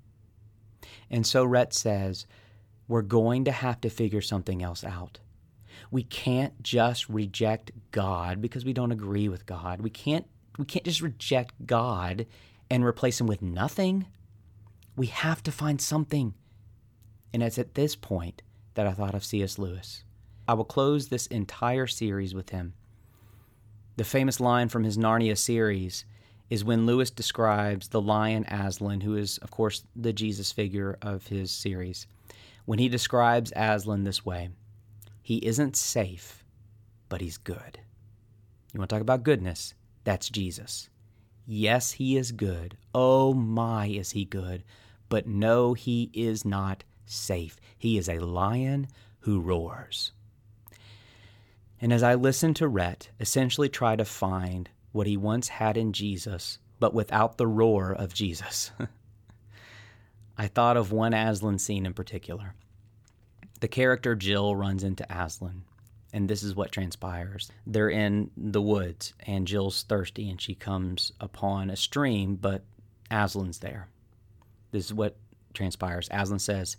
And 1.09 1.25
so 1.25 1.43
Rhett 1.45 1.73
says, 1.73 2.25
we're 2.87 3.01
going 3.01 3.45
to 3.45 3.51
have 3.51 3.81
to 3.81 3.89
figure 3.89 4.21
something 4.21 4.61
else 4.61 4.83
out. 4.83 5.19
We 5.91 6.03
can't 6.03 6.61
just 6.61 7.09
reject 7.09 7.71
God 7.91 8.41
because 8.41 8.65
we 8.65 8.73
don't 8.73 8.91
agree 8.91 9.27
with 9.27 9.45
God. 9.45 9.81
We 9.81 9.89
can't 9.89 10.25
we 10.57 10.65
can't 10.65 10.85
just 10.85 11.01
reject 11.01 11.53
God 11.65 12.25
and 12.69 12.85
replace 12.85 13.19
him 13.19 13.27
with 13.27 13.41
nothing. 13.41 14.05
We 14.95 15.07
have 15.07 15.43
to 15.43 15.51
find 15.51 15.81
something. 15.81 16.33
And 17.33 17.43
it's 17.43 17.59
at 17.59 17.75
this 17.75 17.95
point 17.95 18.41
that 18.75 18.87
I 18.87 18.93
thought 18.93 19.15
of 19.15 19.25
C.S. 19.25 19.59
Lewis. 19.59 20.05
I 20.47 20.53
will 20.53 20.63
close 20.63 21.09
this 21.09 21.27
entire 21.27 21.87
series 21.87 22.33
with 22.33 22.51
him. 22.51 22.73
The 23.97 24.05
famous 24.05 24.39
line 24.39 24.69
from 24.69 24.85
his 24.85 24.97
Narnia 24.97 25.37
series 25.37 26.05
is 26.49 26.63
when 26.63 26.85
Lewis 26.85 27.09
describes 27.09 27.87
the 27.87 28.01
lion 28.01 28.45
Aslan, 28.45 29.01
who 29.01 29.15
is, 29.15 29.37
of 29.39 29.51
course, 29.51 29.83
the 29.95 30.13
Jesus 30.13 30.51
figure 30.51 30.97
of 31.01 31.27
his 31.27 31.51
series. 31.51 32.07
When 32.65 32.79
he 32.79 32.89
describes 32.89 33.53
Aslan 33.55 34.03
this 34.03 34.25
way, 34.25 34.49
he 35.21 35.37
isn't 35.37 35.75
safe, 35.75 36.43
but 37.09 37.21
he's 37.21 37.37
good. 37.37 37.79
You 38.73 38.79
want 38.79 38.89
to 38.89 38.95
talk 38.95 39.01
about 39.01 39.23
goodness? 39.23 39.73
That's 40.03 40.29
Jesus. 40.29 40.89
Yes, 41.47 41.93
he 41.93 42.17
is 42.17 42.31
good. 42.31 42.77
Oh 42.93 43.33
my, 43.33 43.87
is 43.87 44.11
he 44.11 44.25
good. 44.25 44.63
But 45.09 45.27
no, 45.27 45.73
he 45.73 46.09
is 46.13 46.43
not 46.45 46.83
safe. 47.05 47.59
He 47.77 47.97
is 47.97 48.09
a 48.09 48.19
lion 48.19 48.87
who 49.19 49.39
roars. 49.39 50.11
And 51.79 51.93
as 51.93 52.03
I 52.03 52.15
listened 52.15 52.55
to 52.57 52.67
Rhett 52.67 53.09
essentially 53.19 53.69
try 53.69 53.95
to 53.95 54.05
find 54.05 54.69
what 54.95 55.07
he 55.07 55.17
once 55.17 55.49
had 55.49 55.75
in 55.75 55.91
Jesus, 55.91 56.57
but 56.79 56.93
without 56.93 57.37
the 57.37 57.45
roar 57.45 57.91
of 57.91 58.13
Jesus, 58.13 58.71
I 60.37 60.47
thought 60.47 60.77
of 60.77 60.93
one 60.93 61.13
Aslan 61.13 61.59
scene 61.59 61.85
in 61.85 61.93
particular. 61.93 62.55
The 63.59 63.67
character 63.67 64.15
Jill 64.15 64.55
runs 64.55 64.85
into 64.85 65.05
Aslan, 65.09 65.63
and 66.13 66.29
this 66.29 66.43
is 66.43 66.55
what 66.55 66.71
transpires. 66.71 67.51
They're 67.67 67.89
in 67.89 68.31
the 68.37 68.61
woods, 68.61 69.13
and 69.27 69.45
Jill's 69.45 69.83
thirsty, 69.83 70.29
and 70.29 70.39
she 70.39 70.55
comes 70.55 71.11
upon 71.19 71.69
a 71.69 71.75
stream, 71.75 72.35
but 72.35 72.63
Aslan's 73.11 73.59
there. 73.59 73.89
This 74.71 74.85
is 74.85 74.93
what 74.93 75.17
transpires. 75.53 76.07
Aslan 76.09 76.39
says, 76.39 76.77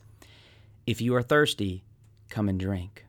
If 0.86 1.02
you 1.02 1.14
are 1.16 1.22
thirsty, 1.22 1.84
come 2.30 2.48
and 2.48 2.58
drink. 2.58 3.04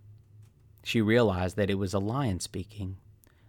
She 0.84 1.02
realized 1.02 1.56
that 1.56 1.70
it 1.70 1.76
was 1.76 1.93
a 1.93 2.00
lion 2.00 2.41
speaking. 2.41 2.98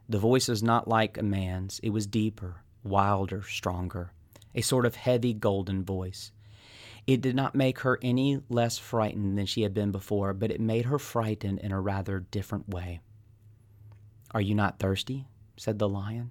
The 0.09 0.19
voice 0.19 0.49
was 0.49 0.63
not 0.63 0.89
like 0.89 1.19
a 1.19 1.23
man's, 1.23 1.81
it 1.83 1.91
was 1.91 2.07
deeper, 2.07 2.63
wilder, 2.83 3.43
stronger, 3.43 4.13
a 4.55 4.63
sort 4.63 4.87
of 4.87 4.95
heavy 4.95 5.35
golden 5.35 5.85
voice. 5.85 6.33
It 7.07 7.21
did 7.21 7.37
not 7.37 7.55
make 7.55 7.81
her 7.81 7.99
any 8.03 8.41
less 8.49 8.79
frightened 8.79 9.37
than 9.37 9.47
she 9.47 9.63
had 9.63 9.75
been 9.75 9.93
before, 9.93 10.33
but 10.33 10.51
it 10.51 10.61
made 10.61 10.87
her 10.87 10.99
frightened 10.99 11.59
in 11.61 11.73
a 11.73 11.81
rather 11.81 12.21
different 12.21 12.69
way. 12.69 13.01
Are 14.33 14.41
you 14.41 14.55
not 14.55 14.79
thirsty? 14.79 15.27
said 15.57 15.79
the 15.79 15.89
lion. 15.89 16.31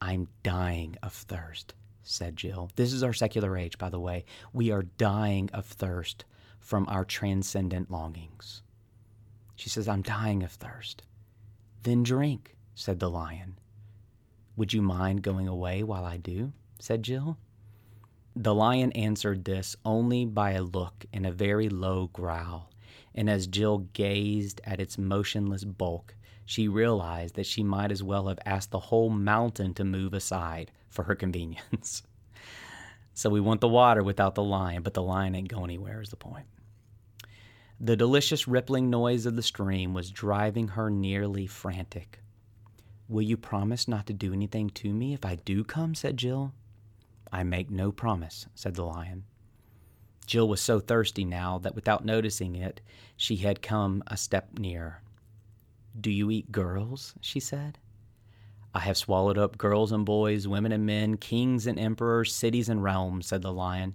I'm 0.00 0.28
dying 0.42 0.96
of 1.02 1.12
thirst, 1.12 1.74
said 2.02 2.36
Jill. 2.36 2.70
This 2.76 2.92
is 2.92 3.02
our 3.02 3.12
secular 3.12 3.56
age, 3.56 3.78
by 3.78 3.88
the 3.88 4.00
way. 4.00 4.24
We 4.52 4.70
are 4.70 4.82
dying 4.82 5.50
of 5.52 5.64
thirst 5.64 6.24
from 6.60 6.86
our 6.88 7.04
transcendent 7.04 7.90
longings. 7.90 8.62
She 9.56 9.68
says, 9.68 9.88
I'm 9.88 10.02
dying 10.02 10.42
of 10.42 10.52
thirst. 10.52 11.02
Then 11.82 12.02
drink, 12.02 12.56
said 12.78 13.00
the 13.00 13.10
lion. 13.10 13.58
Would 14.54 14.72
you 14.72 14.82
mind 14.82 15.22
going 15.22 15.48
away 15.48 15.82
while 15.82 16.04
I 16.04 16.16
do? 16.16 16.52
said 16.78 17.02
Jill. 17.02 17.36
The 18.36 18.54
lion 18.54 18.92
answered 18.92 19.44
this 19.44 19.74
only 19.84 20.24
by 20.24 20.52
a 20.52 20.62
look 20.62 21.04
and 21.12 21.26
a 21.26 21.32
very 21.32 21.68
low 21.68 22.06
growl, 22.12 22.70
and 23.16 23.28
as 23.28 23.48
Jill 23.48 23.78
gazed 23.94 24.60
at 24.62 24.78
its 24.80 24.96
motionless 24.96 25.64
bulk, 25.64 26.14
she 26.44 26.68
realized 26.68 27.34
that 27.34 27.46
she 27.46 27.64
might 27.64 27.90
as 27.90 28.04
well 28.04 28.28
have 28.28 28.38
asked 28.46 28.70
the 28.70 28.78
whole 28.78 29.10
mountain 29.10 29.74
to 29.74 29.84
move 29.84 30.14
aside 30.14 30.70
for 30.88 31.02
her 31.02 31.16
convenience. 31.16 32.04
so 33.12 33.28
we 33.28 33.40
want 33.40 33.60
the 33.60 33.66
water 33.66 34.04
without 34.04 34.36
the 34.36 34.44
lion, 34.44 34.84
but 34.84 34.94
the 34.94 35.02
lion 35.02 35.34
ain't 35.34 35.48
going 35.48 35.64
anywhere, 35.64 36.00
is 36.00 36.10
the 36.10 36.16
point. 36.16 36.46
The 37.80 37.96
delicious 37.96 38.46
rippling 38.46 38.88
noise 38.88 39.26
of 39.26 39.34
the 39.34 39.42
stream 39.42 39.94
was 39.94 40.12
driving 40.12 40.68
her 40.68 40.90
nearly 40.90 41.48
frantic. 41.48 42.20
Will 43.08 43.22
you 43.22 43.38
promise 43.38 43.88
not 43.88 44.06
to 44.06 44.12
do 44.12 44.34
anything 44.34 44.68
to 44.70 44.92
me 44.92 45.14
if 45.14 45.24
I 45.24 45.36
do 45.36 45.64
come? 45.64 45.94
said 45.94 46.18
Jill. 46.18 46.52
I 47.32 47.42
make 47.42 47.70
no 47.70 47.90
promise, 47.90 48.46
said 48.54 48.74
the 48.74 48.84
lion. 48.84 49.24
Jill 50.26 50.46
was 50.46 50.60
so 50.60 50.78
thirsty 50.78 51.24
now 51.24 51.56
that 51.58 51.74
without 51.74 52.04
noticing 52.04 52.54
it, 52.54 52.82
she 53.16 53.36
had 53.36 53.62
come 53.62 54.02
a 54.06 54.16
step 54.18 54.58
nearer. 54.58 55.02
Do 55.98 56.10
you 56.10 56.30
eat 56.30 56.52
girls? 56.52 57.14
she 57.22 57.40
said. 57.40 57.78
I 58.74 58.80
have 58.80 58.98
swallowed 58.98 59.38
up 59.38 59.56
girls 59.56 59.90
and 59.90 60.04
boys, 60.04 60.46
women 60.46 60.70
and 60.70 60.84
men, 60.84 61.16
kings 61.16 61.66
and 61.66 61.78
emperors, 61.78 62.34
cities 62.34 62.68
and 62.68 62.82
realms, 62.82 63.26
said 63.26 63.40
the 63.40 63.52
lion. 63.52 63.94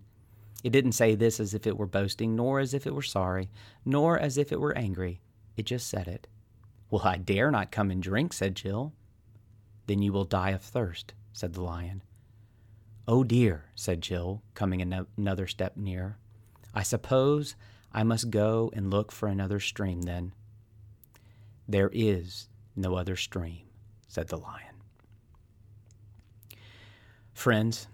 It 0.63 0.71
didn't 0.71 0.93
say 0.93 1.13
this 1.13 1.39
as 1.39 1.53
if 1.53 1.67
it 1.67 1.77
were 1.77 1.85
boasting, 1.85 2.35
nor 2.35 2.59
as 2.59 2.73
if 2.73 2.87
it 2.87 2.95
were 2.95 3.03
sorry, 3.03 3.51
nor 3.85 4.17
as 4.17 4.39
if 4.39 4.51
it 4.51 4.59
were 4.59 4.75
angry. 4.75 5.21
It 5.55 5.67
just 5.67 5.87
said 5.87 6.07
it. 6.07 6.25
Well, 6.89 7.03
I 7.05 7.17
dare 7.17 7.51
not 7.51 7.71
come 7.71 7.91
and 7.91 8.01
drink, 8.01 8.33
said 8.33 8.55
Jill. 8.55 8.93
Then 9.87 10.01
you 10.01 10.13
will 10.13 10.25
die 10.25 10.51
of 10.51 10.61
thirst, 10.61 11.13
said 11.33 11.53
the 11.53 11.61
lion. 11.61 12.01
Oh 13.07 13.23
dear, 13.23 13.65
said 13.75 14.01
Jill, 14.01 14.41
coming 14.53 14.81
another 14.81 15.47
step 15.47 15.75
nearer. 15.75 16.17
I 16.73 16.83
suppose 16.83 17.55
I 17.91 18.03
must 18.03 18.29
go 18.29 18.71
and 18.73 18.89
look 18.89 19.11
for 19.11 19.27
another 19.27 19.59
stream 19.59 20.03
then. 20.03 20.33
There 21.67 21.91
is 21.93 22.47
no 22.75 22.95
other 22.95 23.15
stream, 23.15 23.67
said 24.07 24.29
the 24.29 24.37
lion. 24.37 24.75
Friends, 27.33 27.87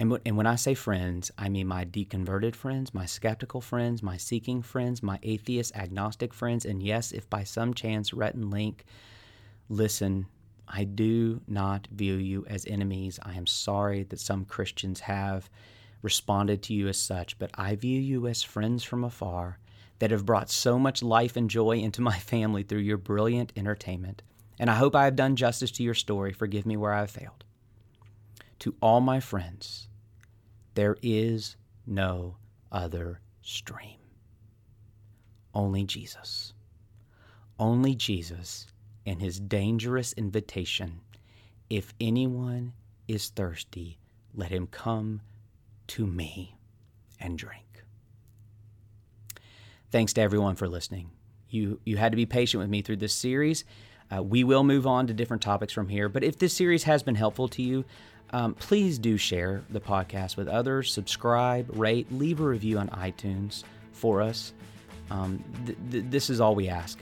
and, 0.00 0.18
and 0.26 0.36
when 0.36 0.46
I 0.46 0.56
say 0.56 0.74
friends, 0.74 1.30
I 1.38 1.48
mean 1.48 1.66
my 1.66 1.84
deconverted 1.84 2.56
friends, 2.56 2.92
my 2.92 3.06
skeptical 3.06 3.60
friends, 3.60 4.02
my 4.02 4.16
seeking 4.16 4.62
friends, 4.62 5.02
my 5.02 5.18
atheist, 5.22 5.76
agnostic 5.76 6.34
friends, 6.34 6.64
and 6.64 6.82
yes, 6.82 7.12
if 7.12 7.28
by 7.30 7.44
some 7.44 7.74
chance 7.74 8.12
Rhett 8.12 8.34
and 8.34 8.50
Link 8.50 8.84
listen, 9.68 10.26
I 10.74 10.84
do 10.84 11.42
not 11.46 11.86
view 11.92 12.14
you 12.14 12.46
as 12.46 12.64
enemies. 12.64 13.20
I 13.22 13.34
am 13.34 13.46
sorry 13.46 14.04
that 14.04 14.18
some 14.18 14.46
Christians 14.46 15.00
have 15.00 15.50
responded 16.00 16.62
to 16.62 16.74
you 16.74 16.88
as 16.88 16.96
such, 16.96 17.38
but 17.38 17.50
I 17.54 17.76
view 17.76 18.00
you 18.00 18.26
as 18.26 18.42
friends 18.42 18.82
from 18.82 19.04
afar 19.04 19.58
that 19.98 20.10
have 20.10 20.24
brought 20.24 20.48
so 20.48 20.78
much 20.78 21.02
life 21.02 21.36
and 21.36 21.50
joy 21.50 21.76
into 21.76 22.00
my 22.00 22.18
family 22.18 22.62
through 22.62 22.80
your 22.80 22.96
brilliant 22.96 23.52
entertainment. 23.54 24.22
And 24.58 24.70
I 24.70 24.76
hope 24.76 24.96
I 24.96 25.04
have 25.04 25.14
done 25.14 25.36
justice 25.36 25.70
to 25.72 25.82
your 25.82 25.94
story. 25.94 26.32
Forgive 26.32 26.64
me 26.64 26.78
where 26.78 26.94
I 26.94 27.00
have 27.00 27.10
failed. 27.10 27.44
To 28.60 28.74
all 28.80 29.00
my 29.00 29.20
friends, 29.20 29.88
there 30.74 30.96
is 31.02 31.56
no 31.86 32.36
other 32.70 33.20
stream. 33.42 33.98
Only 35.54 35.84
Jesus. 35.84 36.54
Only 37.58 37.94
Jesus 37.94 38.71
and 39.06 39.20
his 39.20 39.40
dangerous 39.40 40.12
invitation 40.14 41.00
if 41.72 41.94
anyone 41.98 42.74
is 43.08 43.30
thirsty, 43.30 43.96
let 44.34 44.50
him 44.50 44.66
come 44.66 45.22
to 45.86 46.06
me 46.06 46.58
and 47.18 47.38
drink. 47.38 47.84
Thanks 49.90 50.12
to 50.12 50.20
everyone 50.20 50.54
for 50.54 50.68
listening. 50.68 51.10
You, 51.48 51.80
you 51.86 51.96
had 51.96 52.12
to 52.12 52.16
be 52.16 52.26
patient 52.26 52.60
with 52.60 52.68
me 52.68 52.82
through 52.82 52.96
this 52.96 53.14
series. 53.14 53.64
Uh, 54.14 54.22
we 54.22 54.44
will 54.44 54.64
move 54.64 54.86
on 54.86 55.06
to 55.06 55.14
different 55.14 55.42
topics 55.42 55.72
from 55.72 55.88
here, 55.88 56.10
but 56.10 56.22
if 56.22 56.38
this 56.38 56.52
series 56.52 56.82
has 56.82 57.02
been 57.02 57.14
helpful 57.14 57.48
to 57.48 57.62
you, 57.62 57.86
um, 58.34 58.52
please 58.52 58.98
do 58.98 59.16
share 59.16 59.62
the 59.70 59.80
podcast 59.80 60.36
with 60.36 60.48
others, 60.48 60.92
subscribe, 60.92 61.70
rate, 61.78 62.12
leave 62.12 62.40
a 62.40 62.44
review 62.44 62.78
on 62.78 62.88
iTunes 62.88 63.64
for 63.92 64.20
us. 64.20 64.52
Um, 65.10 65.42
th- 65.64 65.78
th- 65.90 66.04
this 66.10 66.28
is 66.28 66.38
all 66.38 66.54
we 66.54 66.68
ask. 66.68 66.98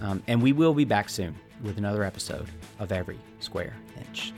Um, 0.00 0.22
and 0.26 0.42
we 0.42 0.52
will 0.52 0.74
be 0.74 0.84
back 0.84 1.08
soon 1.08 1.34
with 1.62 1.78
another 1.78 2.02
episode 2.04 2.46
of 2.78 2.92
Every 2.92 3.18
Square 3.40 3.74
Inch. 3.98 4.32